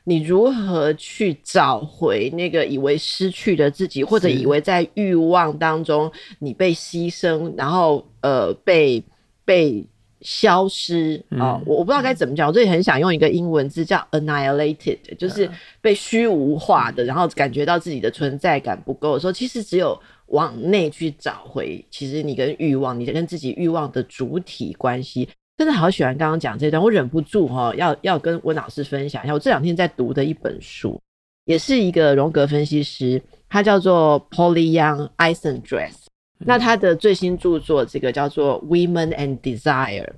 [0.04, 9.02] 你如何去找回那个以为失去的自己，或者以为在欲望当中你被牺牲，然后呃被
[9.44, 9.86] 被
[10.22, 11.60] 消失啊！
[11.66, 15.48] 我、嗯、我不知道该怎么讲，我这里很想用一个英文字叫 annihilated，就是
[15.82, 20.00] 被虚无化的，然后感觉到自己的存在感不够的时候，其实只有。
[20.30, 29.34] 往内去找回，其实你跟欲望，你跟自己欲望的主体关系，真的好喜欢刚刚讲这段，我忍不住哈，要要跟温老师分享一下。
[29.34, 31.00] 我这两天在读的一本书，
[31.44, 35.94] 也是一个荣格分析师，他叫做 Polly Young Eichendress，
[36.38, 40.08] 那他的最新著作这个叫做 Women and Desire。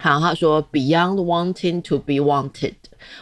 [0.00, 2.72] 好，他说 Beyond Wanting to Be Wanted。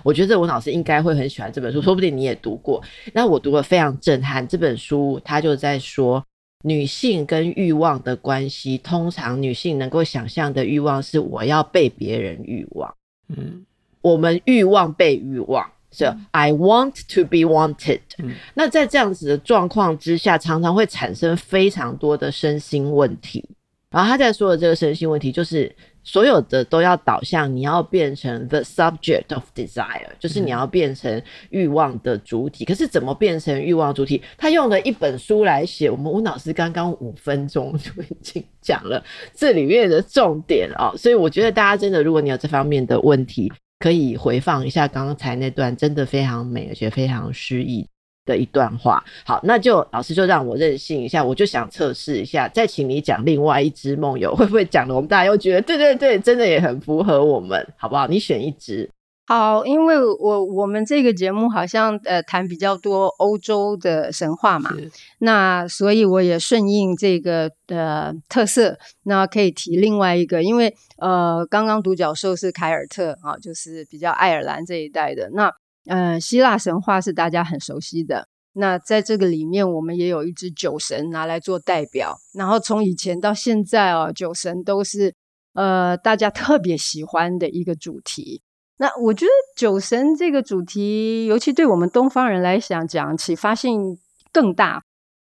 [0.05, 2.81] 我觉得这文老师应该会很喜欢这本书，说不定你也读过。
[3.13, 4.47] 那我读了非常震撼。
[4.47, 6.25] 这本书他就在说，
[6.63, 12.95] 女性跟欲望的关系，通常女性能够想象的欲望是我要被别人欲望。
[13.29, 13.65] 嗯，
[14.01, 18.01] 我们欲望被欲望，是、嗯、I want to be wanted。
[18.19, 23.45] 嗯，那在这样子的状况之下，常常会产生非常多的身心问题。
[23.91, 25.75] 然后他在说的这个身心问题就是。
[26.05, 32.65] 所有的都要导向你要变成 the subject of desire，就是你要变成欲望的主体。
[32.65, 34.23] 可是怎么变成欲望主体？
[34.39, 35.91] 他用了一本书来写。
[35.91, 47.87] 我们温老师刚刚五分钟就已经讲了这里面的重点哦，所以我觉得大家真的，如果你有这方面的问题，可以回放一下刚才那段，真的非常美，而且非常诗意。
[48.29, 49.03] 的一段话。
[49.25, 58.07] 好，那就老师就让我任性一下，我就想测试一下，再请你讲另外一只梦游，会不会讲了我们大家又觉得对对对，真的也很符合我们，好不好？
[58.07, 58.89] 你选一只。
[59.27, 64.71] 好，因为我我们这个节目好像呃谈比较多欧洲的神话嘛，
[65.19, 75.53] 那所以我也顺应这个的特色，那可以提另外一个，因为呃刚刚独角兽是凯尔特啊，就是比较爱尔兰这一带的，那
[75.89, 85.15] 呃希腊神话是大家很熟悉的，那在这个里面我们也有一只酒神拿来做代表，然后从以前到现在哦，酒神都是
[85.55, 88.43] 呃大家特别喜欢的一个主题。
[88.81, 93.99] 那我觉得酒神这个主题，尤其对我们东方人来讲，讲启发性
[94.33, 94.83] 更大。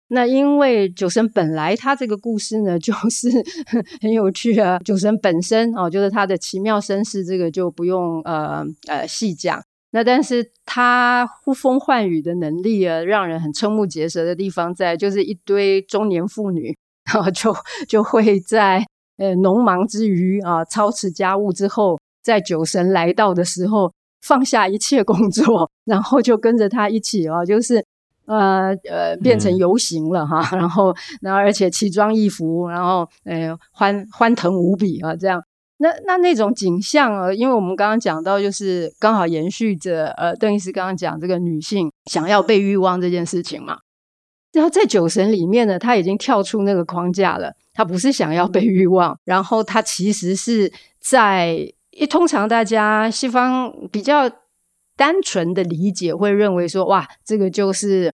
[0.08, 3.30] 那因为酒神本来他这个故事呢， 就是
[4.00, 4.78] 很有趣啊。
[4.78, 9.62] 酒神本身哦，就是他的奇妙身世，这个就不用呃呃细讲。
[9.92, 16.76] 那但是他呼风唤雨的能力啊，让人很瞠目结舌的地方在，就是一堆中年妇女，
[17.12, 17.54] 然后就
[17.88, 18.84] 就会在
[19.16, 21.98] 呃农忙之余啊，操持家务之后。
[22.24, 27.84] 在酒神来到的时候，放下一切工作，然后就跟着他一起哦，就是
[28.26, 35.42] 呃呃变成游行了哈，嗯、然后然后而且奇装异服，然后呃欢欢腾无比啊，这样
[35.82, 43.78] 那那那种景象啊，因为我们刚刚讲到，就是刚好延续着呃邓医师刚刚讲这个女性想要被欲望这件事情嘛，
[44.52, 51.72] 然后在酒神里面呢，他已经跳出那个框架了，他不是想要被欲望，然后他其实是在。
[51.94, 54.26] 一通常大家西方比较
[54.96, 58.10] 单纯的理解会认为说，哇，这个就是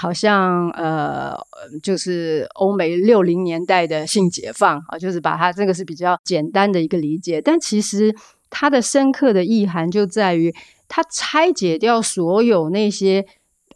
[0.00, 1.36] 好像呃，
[1.82, 7.40] 就是欧美六零年代的性解放啊，就是把它这个是比较简单的一个理解。
[7.40, 8.14] 但其实
[8.48, 10.54] 它的深刻的意涵就在于，
[10.88, 13.26] 它拆解掉所有那些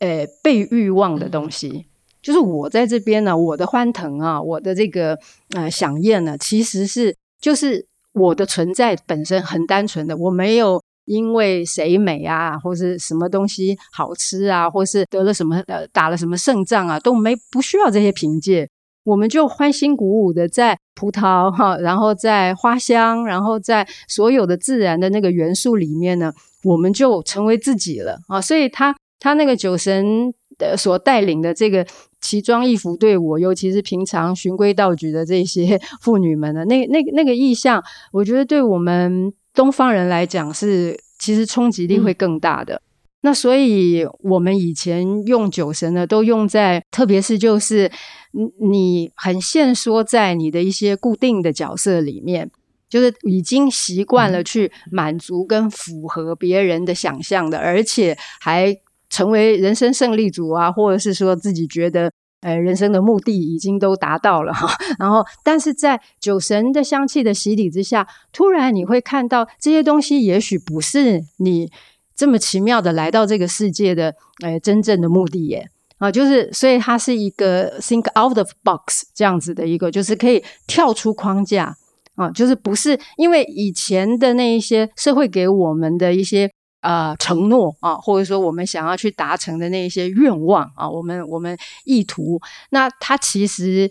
[0.01, 1.87] 呃被欲望的东西，
[2.23, 5.19] 就是我在这边呢，我的欢腾啊，我的这个
[5.55, 7.87] 呃享宴呢，其实是就是。
[8.15, 18.69] 我的存在本身很单纯的，我没有因为谁美啊，或是什么东西好吃啊，或是得了什么呃打了什么胜仗啊，都没不需要这些凭借，
[19.05, 26.33] 我们就欢欣鼓舞的在葡萄哈，然后在花香，然后在所有的自然的那个元素里面呢，
[26.64, 31.87] 我们就成为自己了啊，所以他他那个酒神的所带领的这个。
[32.25, 42.75] 奇装异服队伍，尤其是平常循规蹈矩的这些 妇女们呢，那那那个意象，我觉得对我们东方人来讲是其实冲击力会更大的。
[42.75, 42.83] 嗯、
[43.23, 47.90] 那所以我们以前用酒神呢，都用在特别是就是
[48.33, 52.51] 你你很限缩在你的一些固定的角色里面，
[52.88, 58.77] 就是已经习惯了去满足跟符合别人的想象的，而且还。
[59.11, 62.11] 成为人生胜利组啊，或者是说自己觉得，
[62.45, 64.69] 呃，人生的目的已经都达到了哈。
[65.01, 71.71] 然后，但是在酒神的香气的洗礼之下，突然你会看到这些东西，也许不是你
[72.15, 75.71] 这么奇妙的来到这个世界的，呃，真正的目的耶。
[75.97, 81.75] 啊，就是所以它是一个 think out of box 这样子的一个，就是可以跳出框架
[82.17, 86.51] 啊，就是不是因为以前的那一些社会给我们的一些。
[86.85, 92.38] 呃，承诺啊，或者说我们想要去达成的那些愿望啊，我们我们意图，
[92.73, 93.90] 那它其实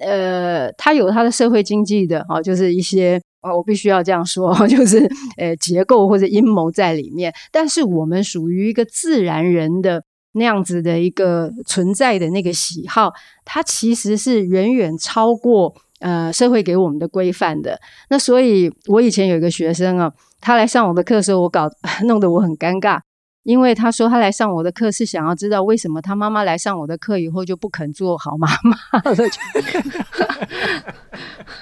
[0.00, 5.06] 呃，它有它的社会经济的啊，就是一些啊我必须要这样说， 就是
[5.36, 7.30] 呃结构或者阴谋在里面。
[7.52, 13.12] 但是我们属于一个自然人的那样子的一个存在的那个喜好，
[13.44, 17.78] 它其实是远远超过呃社会给我们的规范的。
[18.10, 20.12] 那所以，我以前有一个学生啊。
[20.46, 21.70] 他来上我的课的时候，我搞
[22.04, 23.00] 弄得我很尴尬，
[23.44, 28.76] 因为他说他来上我的课是想要知道为什么他妈妈来上我的课以后就不肯做好妈妈
[29.10, 29.16] 了，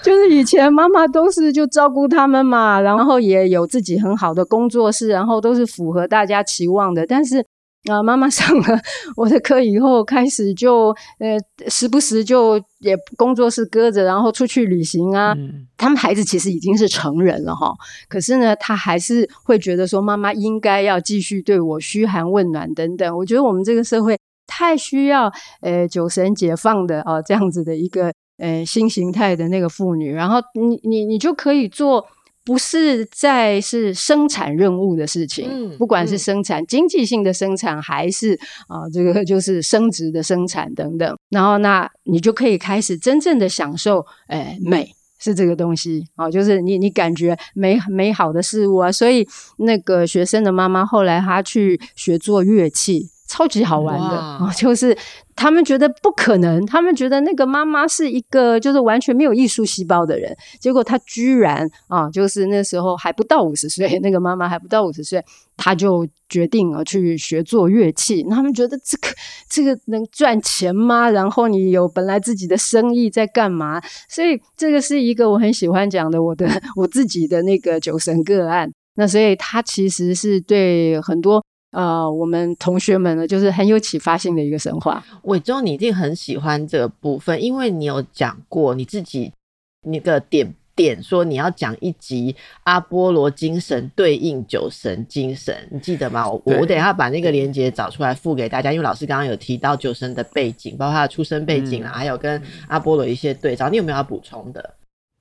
[0.03, 7.47] 就是以前妈妈都是就照顾他们嘛，然后也有自己很好的工作室，然后都是符合大家期望的，但是。
[7.91, 8.81] 啊，妈妈 上了
[9.17, 11.37] 我的课以后，开始就呃，
[11.69, 15.35] 时不时就也工作室搁着，然后出去旅行啊。
[15.37, 17.75] 嗯、他们孩子其实已经是成人了哈，
[18.09, 23.17] 可是呢，他还是会觉得说，妈妈应该要继续对我嘘寒问暖等等。
[23.19, 24.17] 我觉得我们这个社会
[24.47, 32.07] 太需要呃，酒神解放的哦，这样子的一个呃新形态的那个妇女，然后你你你就可以做。
[32.45, 38.35] 不是在是生产任务的事情，嗯、不管是生产、嗯、经济性的生产，还是
[38.69, 46.05] 啊这个就是升值的生产等等，然后那你就可以开始真正的享受，哎，美是这个东西。
[46.17, 49.27] 啊，就是你你感觉美美好的事物啊，所以
[49.59, 53.09] 那个学生的妈妈后来她去学做乐器。
[53.29, 54.95] 超级好玩的，就是
[55.35, 65.25] 他们觉得不可能，他们觉得那个妈妈是一个就是完全没有艺术细胞的人，结果她居然啊，就是那时候还不到五十岁，那个妈妈还不到五十岁，
[65.57, 68.23] 她就决定了去学做乐器。
[68.25, 69.09] 他们觉得这个
[69.49, 71.11] 这个能赚钱吗？
[71.11, 73.81] 然后你有本来自己的生意在干嘛？
[74.09, 78.71] 所以这个是一个我很喜欢讲的我的我自己的那个酒神个案。
[78.95, 81.43] 那所以他其实是对很多。
[81.73, 85.03] 呃，我们同学们呢，就是很有启发性的一个神话。
[85.23, 89.33] 伟忠，你一定很喜欢这个部分，因为你有讲过你自己
[89.89, 96.29] 那个点点说你要讲一集阿波罗精神对应酒神精神，你记得吗？
[96.29, 104.75] 我我等一下把那个连接找出来附给大家，因为老师刚刚有提到酒神的背景，包括他的出生背景啊，嗯、还有跟阿波罗一些对照，你有没有要补充的？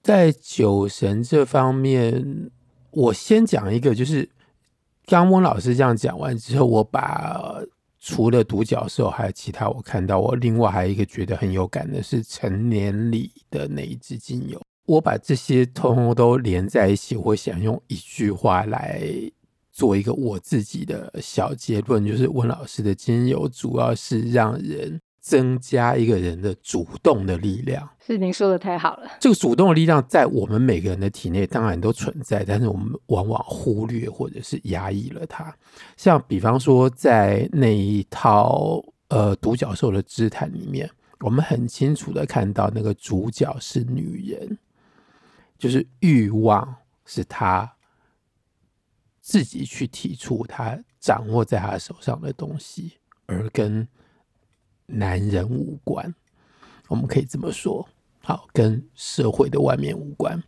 [0.04, 2.49] 在酒神这方面，
[2.91, 4.28] 我先讲一个，就是。
[5.12, 7.62] 刚温老师这样讲完之后，我把
[7.99, 14.57] 除了独角兽还有其他，我看到我另外还有一个觉得很有感的是陈年里的那一支精油。
[14.86, 19.03] 我把这些通通都连在一起，我想用一句话来
[19.70, 24.97] 做一个我自己的小结论，就是温老师的精油主要是让人。
[25.32, 29.09] 增加一个人的主动的力量，是您说的太好了。
[29.17, 35.55] 这个主动的力量在我们每个人的体内当然都存在，但是我们往往忽略或者是压抑了它。
[35.95, 44.57] 像比方说，在那一套呃独角兽的姿态里面，我们很清楚的看到那个主角是女人，
[45.57, 46.75] 就是欲望
[47.05, 47.73] 是她
[49.21, 53.88] 自己去提出，她掌握在她手上的东西，而跟。
[54.86, 56.13] 男人无关，
[56.88, 57.88] 我们可以这么说。
[58.23, 60.43] 好，跟社会的外面无关。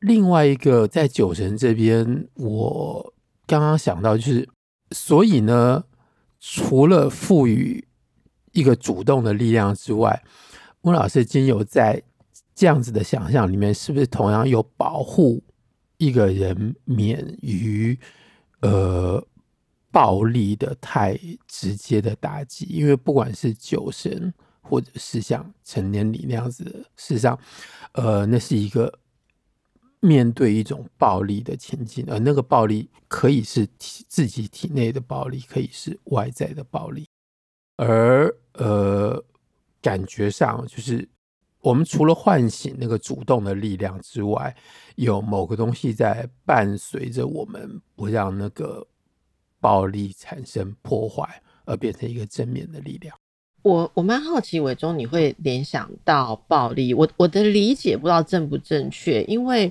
[0.00, 3.14] 另外一个，在酒神这边，我
[3.46, 4.48] 刚刚想到就是，
[4.90, 5.84] 所以呢，
[6.40, 7.86] 除了赋予
[8.52, 10.22] 一个主动的力量之外，
[10.82, 12.02] 温老师精油在
[12.54, 15.42] 这样子的想象里面，是不是同样有保护
[15.98, 17.98] 一个人免于
[18.62, 19.24] 呃？
[19.92, 21.18] 暴力的太
[21.48, 26.64] 直接的打击，因为不管是酒神，或者是像成年礼那样子，
[26.96, 27.36] 事实上，
[27.92, 29.00] 呃，那是一个
[29.98, 37.08] 面对一种暴力的情境，而那个暴力可以是体自己体内的暴力，可以是外在的暴力，
[37.76, 39.24] 而呃，
[39.82, 41.08] 感觉上就是
[41.60, 44.56] 我们除了唤醒那个主动的力量之外，
[44.94, 48.86] 有某个东西在伴随着我们，不让那个。
[49.60, 53.14] 暴力产生破坏，而变成一个正面的力量。
[53.62, 59.70] 我我蛮好奇，伟忠你会联想到暴力，我我的理解不知道正不正确，因为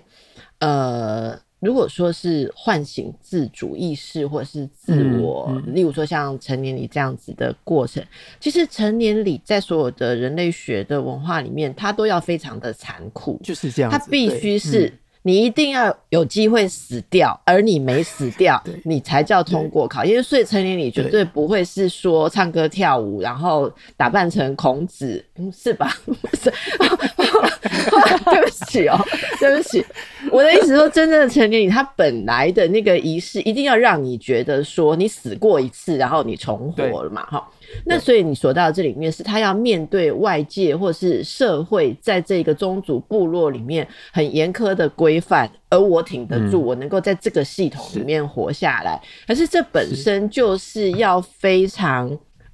[0.59, 8.05] 呃，如果说是唤醒自主意识或者是自我，嗯嗯、例如说像成年礼这样子的过程，
[8.39, 14.93] 其实成年礼在所有的人类学的文化里面，它都要非常的残酷，就是这样，它必须是。
[15.23, 20.05] 你一定要有机会死掉，而你没死掉，你才叫通过考。
[20.05, 25.93] 因为所以成年礼绝对不会是说唱歌跳舞，然后打扮成孔子，是吧？
[26.33, 26.49] 是，
[28.25, 28.97] 对不起哦，
[29.39, 29.85] 对不起。
[30.31, 37.45] 我的意思是说，真正的成年礼，它本来的那个仪式，一定要让你觉得说你死过一次，然后你重活了嘛，哈。
[37.85, 48.99] 那所以你说到这里面，是他要面对外界或是社会，在这个宗族部落里面很严苛的规范，而我挺得住，我能够在这个系统里面活下来。
[49.27, 52.09] 可是这本身就是要非常，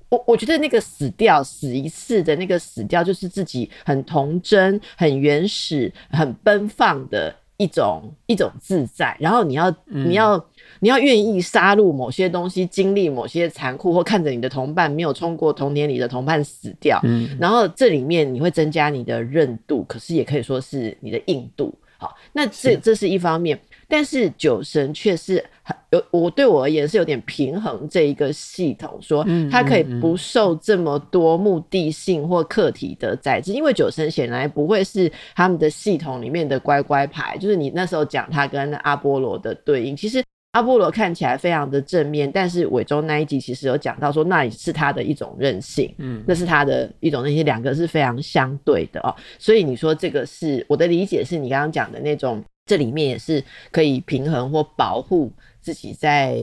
[0.09, 9.15] 我我觉得那个死掉死一次的那个死掉，就是自己很童真、很原始、很奔放的一种一种自在。
[9.19, 10.45] 然后你要你要。
[10.79, 21.73] 你要愿意杀戮某些东西，经历某些残酷，或看着你的同伴没有冲过童年里的同伴死掉，嗯，然后这里面你会增加你的韧度，可是也可以说是你的硬度。
[21.97, 23.57] 好，那这这是一方面，
[23.87, 40.21] 但是酒神却是很有我对我而言是有点平衡这一个系统，说它可以不受这么多目的性或客体的宰制，因为酒神显然不会是他们的系统里面的乖乖牌，就是你那时候讲他跟阿波罗的对应，其实。
[40.55, 49.13] 阿波罗看起来非常的正面，但是伟忠那一集其实有讲到说，那也是他的一种任性，嗯，那是他的一种，那些两个是非常相对的哦。
[49.37, 55.29] 所以你说这个是我的理解，是你刚刚讲的那种，这里面也是可以平衡或保护
[55.59, 56.41] 自己在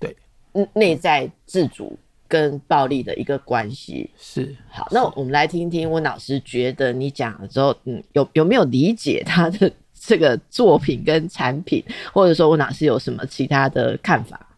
[0.00, 0.16] 对
[0.72, 1.96] 内在自主
[2.26, 4.10] 跟暴力的一个关系。
[4.18, 9.70] 是好，那我们来听听温老师觉得你讲了之后，嗯，有有没有理解他的？
[10.04, 11.82] 这个作品跟产品，
[12.12, 14.48] 或者说我哪是有什么其他的看法？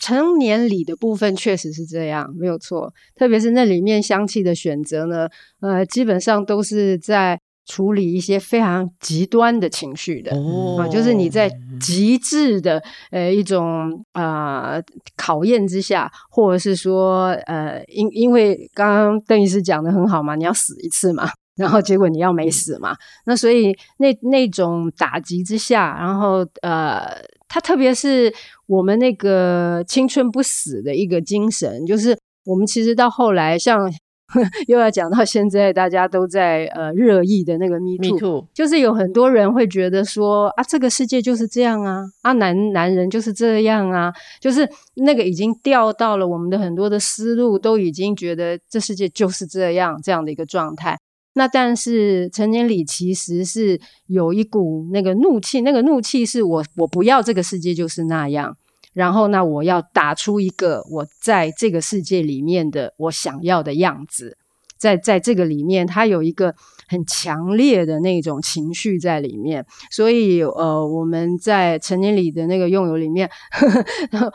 [0.00, 2.92] 成年礼的部分确实是这样，没有错。
[3.14, 5.28] 特别是那里面香气的选择呢，
[5.60, 11.50] 呃，基本上都是在处理一些非常极端的情绪的，哦、呃，就是你在
[11.80, 14.82] 极致的呃一种啊、呃、
[15.16, 21.30] 考验之下，或者是说呃，因因为刚刚邓医师讲的很好嘛，你要死一次嘛。
[21.56, 22.96] 然后结果你要没死嘛？
[23.26, 27.06] 那所以那那种打击之下，然后呃，
[27.48, 28.32] 他特别是
[28.66, 33.88] 我们那个青春不死的一个精神，就是我们其实到后来，像
[34.66, 38.48] 又要讲到现在，大家都在呃热议的那个 Me Too，, Me too.
[38.52, 50.96] 就是有很多人会觉得说啊，这个世界就是这样啊，啊男男人就是这样啊，就是那个已经掉到了我们的很多的思路，都已经觉得这世界就是这样这样的一个状态。
[51.34, 58.56] 那但是成年礼其实是有一股那个怒气，那个怒气是我我不要这个世界就是那样，
[58.92, 64.38] 然后那我要打出一个我在这个世界里面的我想要的样子，
[64.78, 66.54] 在在这个里面，他有一个
[66.86, 73.68] 很强烈的那种情绪在里面，所以呃，我们在成年礼的那个用油里面，呵
[74.18, 74.32] 呵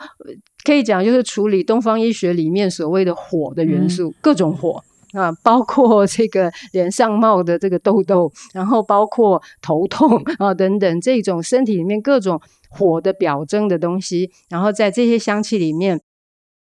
[0.64, 4.84] 可以讲就是处理东方医学里面所谓的火的元素，嗯、各种火。
[5.12, 16.00] 啊，包括这个脸上冒的这个痘痘，然后包括头痛啊等等这种身体里面各种火的表征的东西，然后在这些香气里面，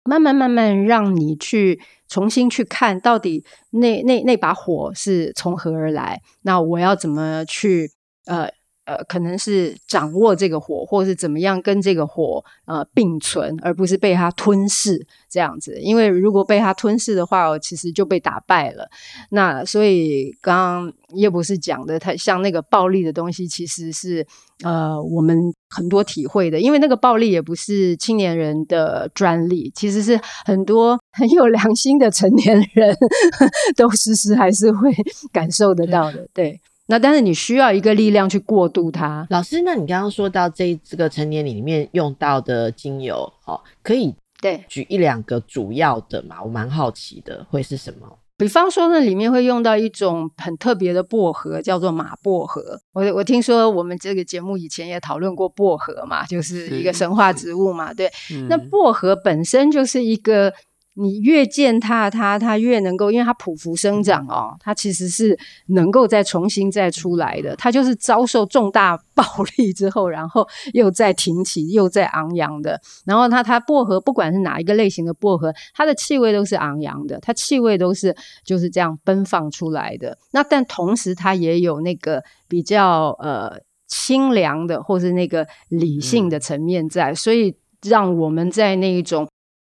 [0.04, 7.90] 慢慢慢慢让你去重新去看到底那那那把火是从何而来，那我要怎么去
[8.26, 8.48] 呃。
[8.84, 15.78] 呃，可能是掌握这个火，或是怎么样跟这个火呃并存，而不是被它吞噬这样子。
[15.80, 18.88] 因为如果被它吞噬的话，其实就被打败了。
[19.30, 24.26] 那所以刚刚叶博士讲的，他像那个暴力的东西，其实是
[24.64, 25.38] 呃我们
[25.70, 26.58] 很多体会的。
[26.58, 32.96] 因为那个暴力也不是青年人的专利，其实是很多很有良心的成年人
[33.76, 34.90] 都时时还是会
[35.32, 36.26] 感受得到的。
[36.34, 36.60] 对。
[36.86, 39.26] 那但是你需要一个力量去过渡它。
[39.30, 46.42] 老师，那你刚刚说到这这个成年礼里面用到的精油，哦，可以对举一两个主要的嘛？
[46.42, 48.18] 我蛮好奇的，会是什么？
[48.36, 52.80] 比方说，那里面会用到一种很特别的薄荷，叫做马薄荷。
[52.92, 57.94] 我我听说我们这个节目以前也讨论过薄荷嘛，就是一个神话植物嘛。
[57.94, 60.52] 对，嗯、那薄荷本身就是一个。
[60.94, 65.38] 你越践踏它，它越能够，因为它匍匐生长哦，它其实是
[65.68, 67.56] 能够再重新再出来的。
[67.56, 69.24] 它就是遭受重大暴
[69.56, 72.78] 力之后，然后又再挺起，又再昂扬的。
[73.06, 78.14] 然后它它薄荷，不管是哪一个类型的薄荷，它的气味都是昂扬的，它气味都是
[78.44, 80.18] 就是这样奔放出来的。
[80.32, 89.26] 那但同时，它也有那个比较呃清凉的，或是那个理性的层面在，所以让我们在那一种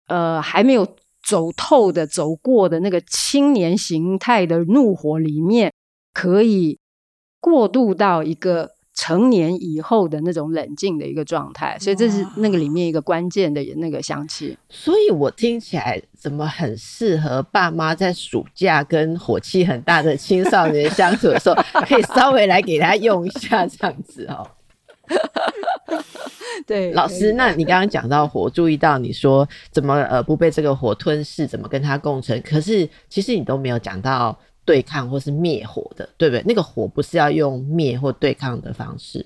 [0.07, 0.88] 呃还没有。
[1.30, 5.71] 走透的、走过的那个青年形态的怒火里面，
[6.11, 6.80] 可以
[7.39, 14.57] 过渡到一个成年以后的那种冷静的一个状态，所以这是那个里面一个关键的那个香气。
[14.69, 21.55] 所以我听起来怎么很适合爸妈在暑假跟火气很大的青少年相处的时候，
[21.86, 24.49] 可以稍微来给他用一下这样子哦。
[26.68, 32.41] 对，老师，那 你刚刚讲到火，注意到你说怎么呃不被这个火吞噬，怎么跟它共存？
[32.41, 36.43] 可是其实你都没有讲到对抗或是灭火的，对不对？
[36.45, 39.26] 那个火不是要用灭或对抗的方式？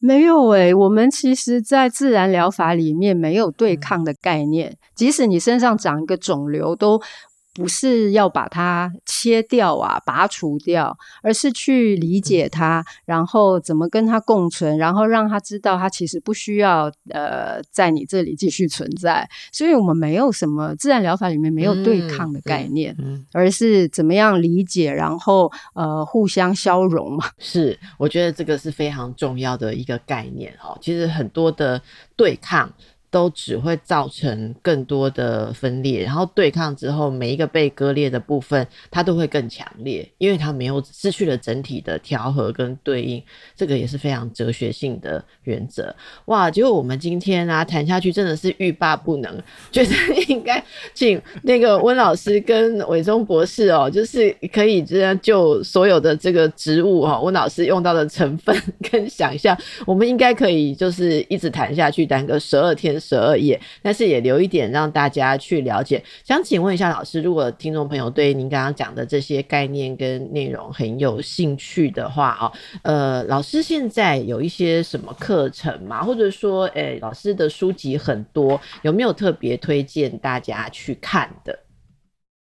[0.00, 7.00] 没有诶、欸，我们其实在自然疗法里面没有对抗的概念，嗯、即使你身上长一个肿瘤都。
[7.54, 19.28] 不是要把它切掉啊，拔除掉，而是去理解它，然后怎么跟它共存，然后让它知道它其实不需要呃在你这里继续存在。
[19.52, 27.24] 所以我们没有什么自然疗法里面没有对抗的概念，嗯嗯、而是怎么样理解，然后呃互相消融嘛。
[27.38, 30.76] 是，我觉得这个是非常重要的一个概念哦。
[30.82, 31.80] 其实很多的
[32.16, 32.72] 对抗。
[33.14, 43.22] 都只会造成更多的分裂，然后对抗之后，每一个被割裂的部分，它都会更强烈，因为它没有失去了整体的调和跟对应，
[43.54, 45.94] 这个也是非常哲学性的原则。
[46.24, 49.32] 哇，结果我们今天啊谈下去真的是欲罢不能，
[49.70, 49.92] 觉得
[50.26, 50.60] 应该
[50.92, 58.60] 请那个温老师跟伟忠博士哦，就是可以这样就所有的这个植物哈，温老师用到的成分
[58.90, 59.56] 跟想象，
[59.86, 66.02] 我们应该可以就是一直谈下去，谈个十二天十二页，但是也留一点让大家去了解。
[66.24, 72.52] 想请问一下老师，如果听众朋友对您刚刚讲的这些概念跟内容很有兴趣的话哦，
[72.82, 76.02] 呃，老师现在有一些什么课程吗？
[76.02, 81.58] 或者说，诶、老师的书籍很多，有没有特别推荐大家去看的？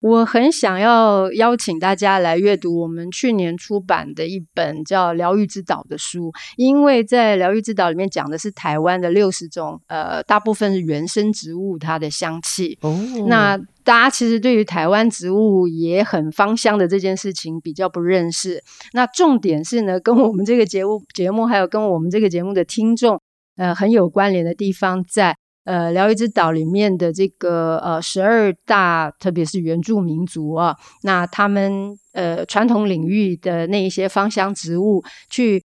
[0.06, 12.78] 我很想要邀请大家来阅读我们去年出版的一本叫《疗愈之岛》的书，因为在《疗愈之岛》里面讲的是台湾的六十种，呃，大部分是原生植物它的香气。
[12.82, 12.96] 哦，
[13.28, 18.62] 那大家其实对于台湾植物也很芳香的这件事情比较不认识。
[18.94, 23.20] 那重点是呢，跟我们这个节目节目还有跟我们这个节目的听众，
[23.58, 25.36] 呃，很有关联的地方在。
[25.66, 35.64] 呃，疗愈之岛里面的这个呃十二大，特别是原住民族啊，那他们呃传统领域的那一些芳香植物，去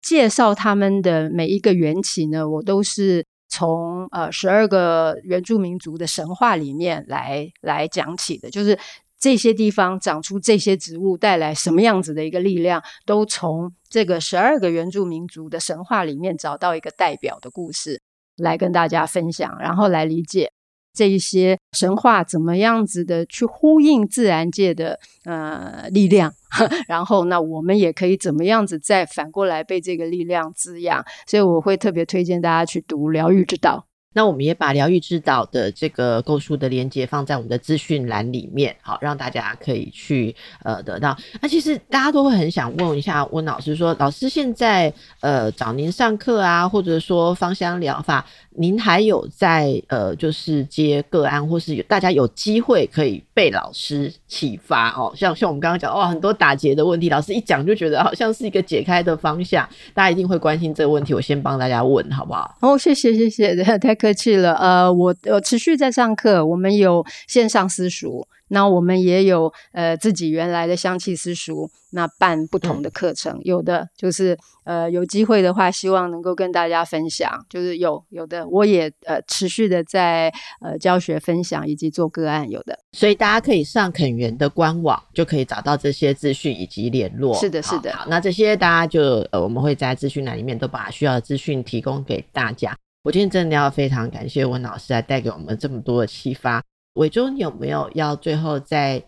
[0.00, 8.78] 介绍他们的每一个缘起呢，我都是从呃十二个原住民族的神话里面来来讲起的，就是
[9.18, 18.00] 这些地方长出这些植物带来什么样子的一个力量，都从这个十二个原住民族的神话里面找到一个代表的故事。
[18.36, 20.50] 来跟大家分享，然后来理解
[20.94, 26.32] 这一些神话怎么样子的去呼应自然界的呃力量，
[26.86, 33.86] 然后那我们也可以怎么样子再反过来被这个力量滋养，所以我会特别推荐大家去读《疗愈之道》。
[34.12, 41.16] 那我们也把疗愈指导的这个购书的链接放在我们的资讯栏里面，好，让大家可以去呃得到。
[41.40, 48.26] 那其实大家都会很想问一下温老师说，老师现在呃找您上课啊，或者说芳香疗法。
[48.54, 62.56] 您还有在呃，就是接个案，或是有大家有机会可以被老师启发哦，像像我们刚刚讲哇，很多打结的问题，老师一讲就觉得好像是一个解开的方向，大家一定会关心这个问题，我先帮大家问好不好？
[62.60, 64.54] 哦，谢谢谢谢， 太客气了。
[64.56, 68.26] 呃，我我持续在上课，我们有线上私塾。
[68.52, 80.30] 那我们也有呃自己原来的香气私塾，那办不同的课程，嗯、有的就是呃有机会的话，希望能够跟大家分享，就是有有的我也呃持续的在
[80.60, 87.34] 呃教学分享以及做个案，有的，所以大家可以上肯源的官网就可以找到这些资讯以及联络。
[87.34, 87.92] 是的，是的。
[87.94, 92.76] 好，那这些大家就呃我们会在资讯栏里面都把需要的资讯提供给大家。
[93.02, 96.62] 我今天真的要非常感谢温老师来带给我们这么多的启发。
[96.94, 99.02] 伟忠，你有没有要最后再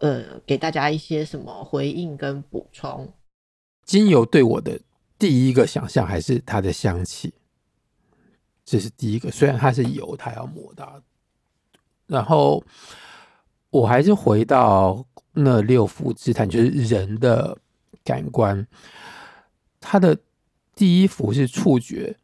[0.00, 3.12] 呃给大家一些什么回应跟补充？
[3.84, 4.80] 精油对我的
[5.18, 7.32] 第一个想象还是它的香气，
[8.64, 9.30] 这是第一个。
[9.30, 11.00] 虽然它是油，它要抹到，
[12.06, 12.62] 然后
[13.70, 17.56] 我还是回到那六福之谈，就是人的
[18.04, 18.66] 感官，
[19.80, 20.18] 它的
[20.74, 22.16] 第一幅是触觉。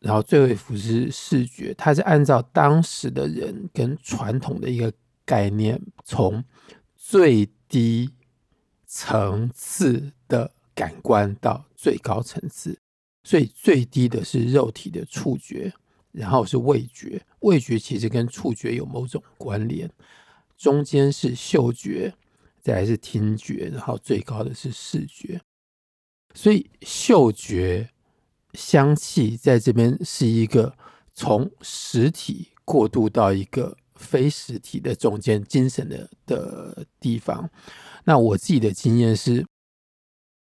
[0.00, 4.92] 然后最后一幅是视觉，它是按照当时的人跟传统的一个
[5.24, 6.44] 概念，从
[6.94, 8.08] 最低
[8.86, 12.78] 层次的感官到最高层次，
[13.24, 15.72] 所以最低的是肉体的触觉，
[16.12, 19.90] 然后是味觉，味觉其实跟触觉有某种关联，
[20.56, 22.14] 中间是嗅觉，
[22.60, 25.40] 再来是听觉，然后最高的是视觉，
[26.34, 27.90] 所以嗅觉。
[28.54, 30.74] 香气在这边是一个
[31.12, 37.48] 从实体过渡到一个非实体的中间精神的的地方。
[38.04, 39.44] 那我自己的经验是，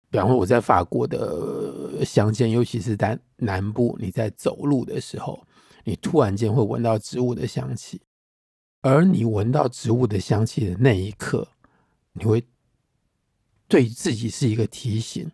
[0.09, 5.45] 比方说我在法国的乡间，尤其是在南部，你在走路的时候，
[5.83, 7.99] 你突然间会闻到植物的香气，
[8.81, 11.47] 而你闻到植物的香气的那一刻，
[12.13, 12.43] 你会
[13.67, 15.31] 对自己是一个提醒，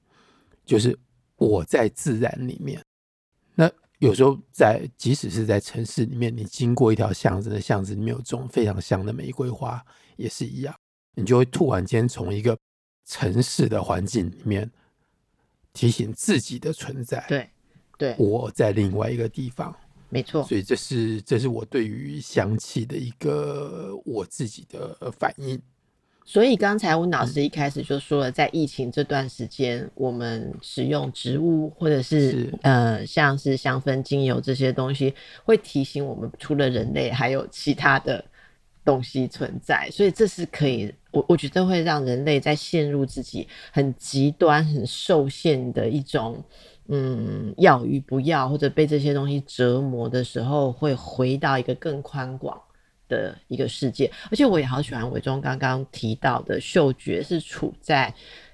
[0.65, 0.97] 就是。
[1.41, 2.79] 我在自然里面，
[3.55, 3.67] 那
[3.97, 9.83] 有时候在，即使是在城市里面，你经过一条巷子，的巷子里面有种非常香的玫瑰花，
[10.17, 10.75] 也是一样，
[11.15, 12.55] 你就会突然间从一个
[13.07, 14.69] 城市的环境里面
[15.73, 17.25] 提醒自己的存在。
[17.27, 17.49] 对，
[17.97, 19.75] 对，我在另外一个地方，
[20.09, 20.43] 没错。
[20.43, 25.59] 所以这是这是我对于香气的一个我自己的反应。
[26.23, 35.13] 所以刚才温老师一开始就说了，在疫情这段时间，我们使用植物或者是，是呃，像是香氛精油这些东西，
[35.43, 38.23] 会提醒我们，除了人类，还有其他的
[38.85, 39.89] 东西存在。
[39.91, 46.41] 所以这是可以，我我觉得会让人类在陷入自己很极端、很受限的一种，
[46.87, 52.61] 嗯，要与不要，或者被这些东西折磨的时候，会回到一个更宽广
[53.11, 54.09] 的一个世界。
[54.31, 58.11] 而且我也好喜欢伟忠刚刚提到的，嗅觉是处在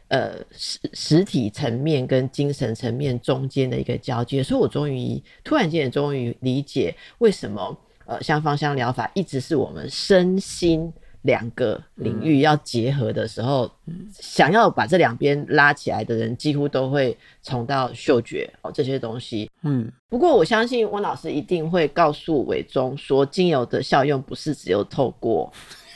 [0.09, 4.41] 呃实实体层面跟精神层面中间的一个交接。
[4.41, 10.91] 所以我终于突然间也终于理解为什么呃像芳香疗法一直是我们身心。
[11.27, 19.51] 两个领域要结合的时候，嗯、想要把这两边拉起来的人，几乎都会从到嗅觉哦这些东西。
[19.63, 25.51] 嗯，不过我相信温老师一定会告诉伟忠说，精油的效用不是只有透过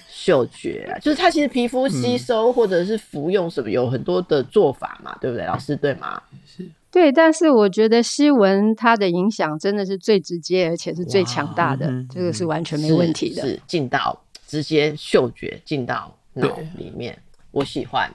[0.10, 5.46] 嗅觉， 就是它其实皮肤吸收或者是服用什么有很多的做法嘛，对不对？
[5.46, 6.22] 老师对吗？
[6.46, 14.22] 是对，但是我觉得吸闻它的影响真的是最直接，而且是最强大的，嗯、这个是完全没问题的，是进到。
[14.52, 16.46] 直接嗅觉进到脑
[16.76, 17.18] 里面，
[17.52, 18.12] 我喜欢。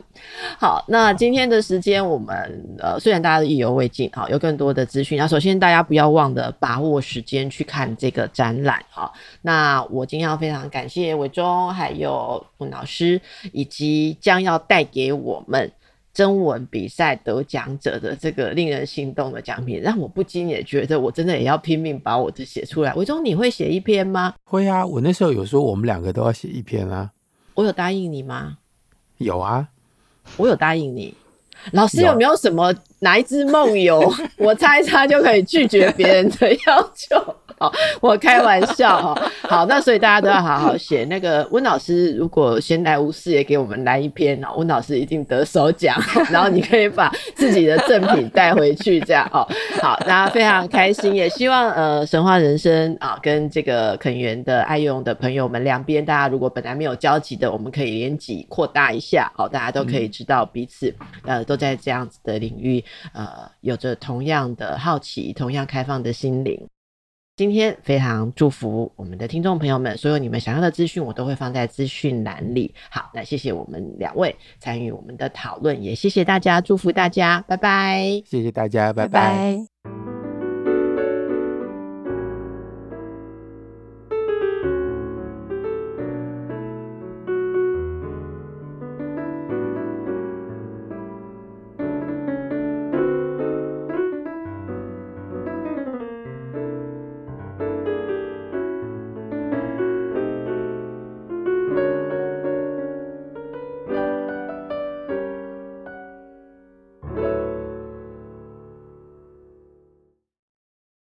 [0.59, 5.16] 好，那今天的时间我们呃，虽然大家意犹未尽，好，有更多的资讯。
[5.16, 9.14] 那首先大家不要忘了把握时间去看这个展览，好。
[9.41, 13.18] 那我今天要非常感谢伟忠，还有温老师，
[13.53, 15.72] 以及将要带给我们。
[16.17, 22.95] 征文比赛得奖者的这个令人心动的奖品，让我不禁也觉得我真的也要拼命把我的写出来。
[22.95, 24.33] 维中，你会写一篇吗？
[24.45, 27.11] 会啊，我那时候有说我们两个都要写一篇啊。
[27.53, 28.57] 我有答应你吗？
[29.19, 29.69] 有啊，
[30.39, 31.12] 我有答应你。
[31.73, 37.37] 老师有没有什么哪一只梦游， 我猜一擦就可以拒绝别人的要求？
[37.61, 39.31] 哦，我开玩笑哈。
[39.43, 41.05] 好，那所以大家都要好好写。
[41.05, 45.97] 那个温老师如果闲来无事也给我们来一篇，温老师一定得首奖。
[46.31, 49.47] 然后你可以把自己的赠品带回去，这样哦。
[49.81, 60.95] 好，大家非常开心，也希望呃神话人生啊跟这个肯园的爱用的朋友们两边，大家如果本来没有交集的，我们可以连集扩大一下，好，大家都可以知道彼此
[61.25, 62.85] 呃都在这样子的领域
[63.15, 63.29] 呃
[63.63, 66.67] 有着同样的好奇，同样开放的心灵。
[67.37, 72.74] 今天非常祝福我们的听众朋友们，所有你们想要的资讯，我都会放在资讯栏里。
[72.89, 78.22] 好，那谢谢我们两位参与我们的讨论，也谢谢大家，祝福大家，拜拜。
[78.24, 79.20] 谢谢大家，拜拜。
[79.20, 79.76] 拜拜。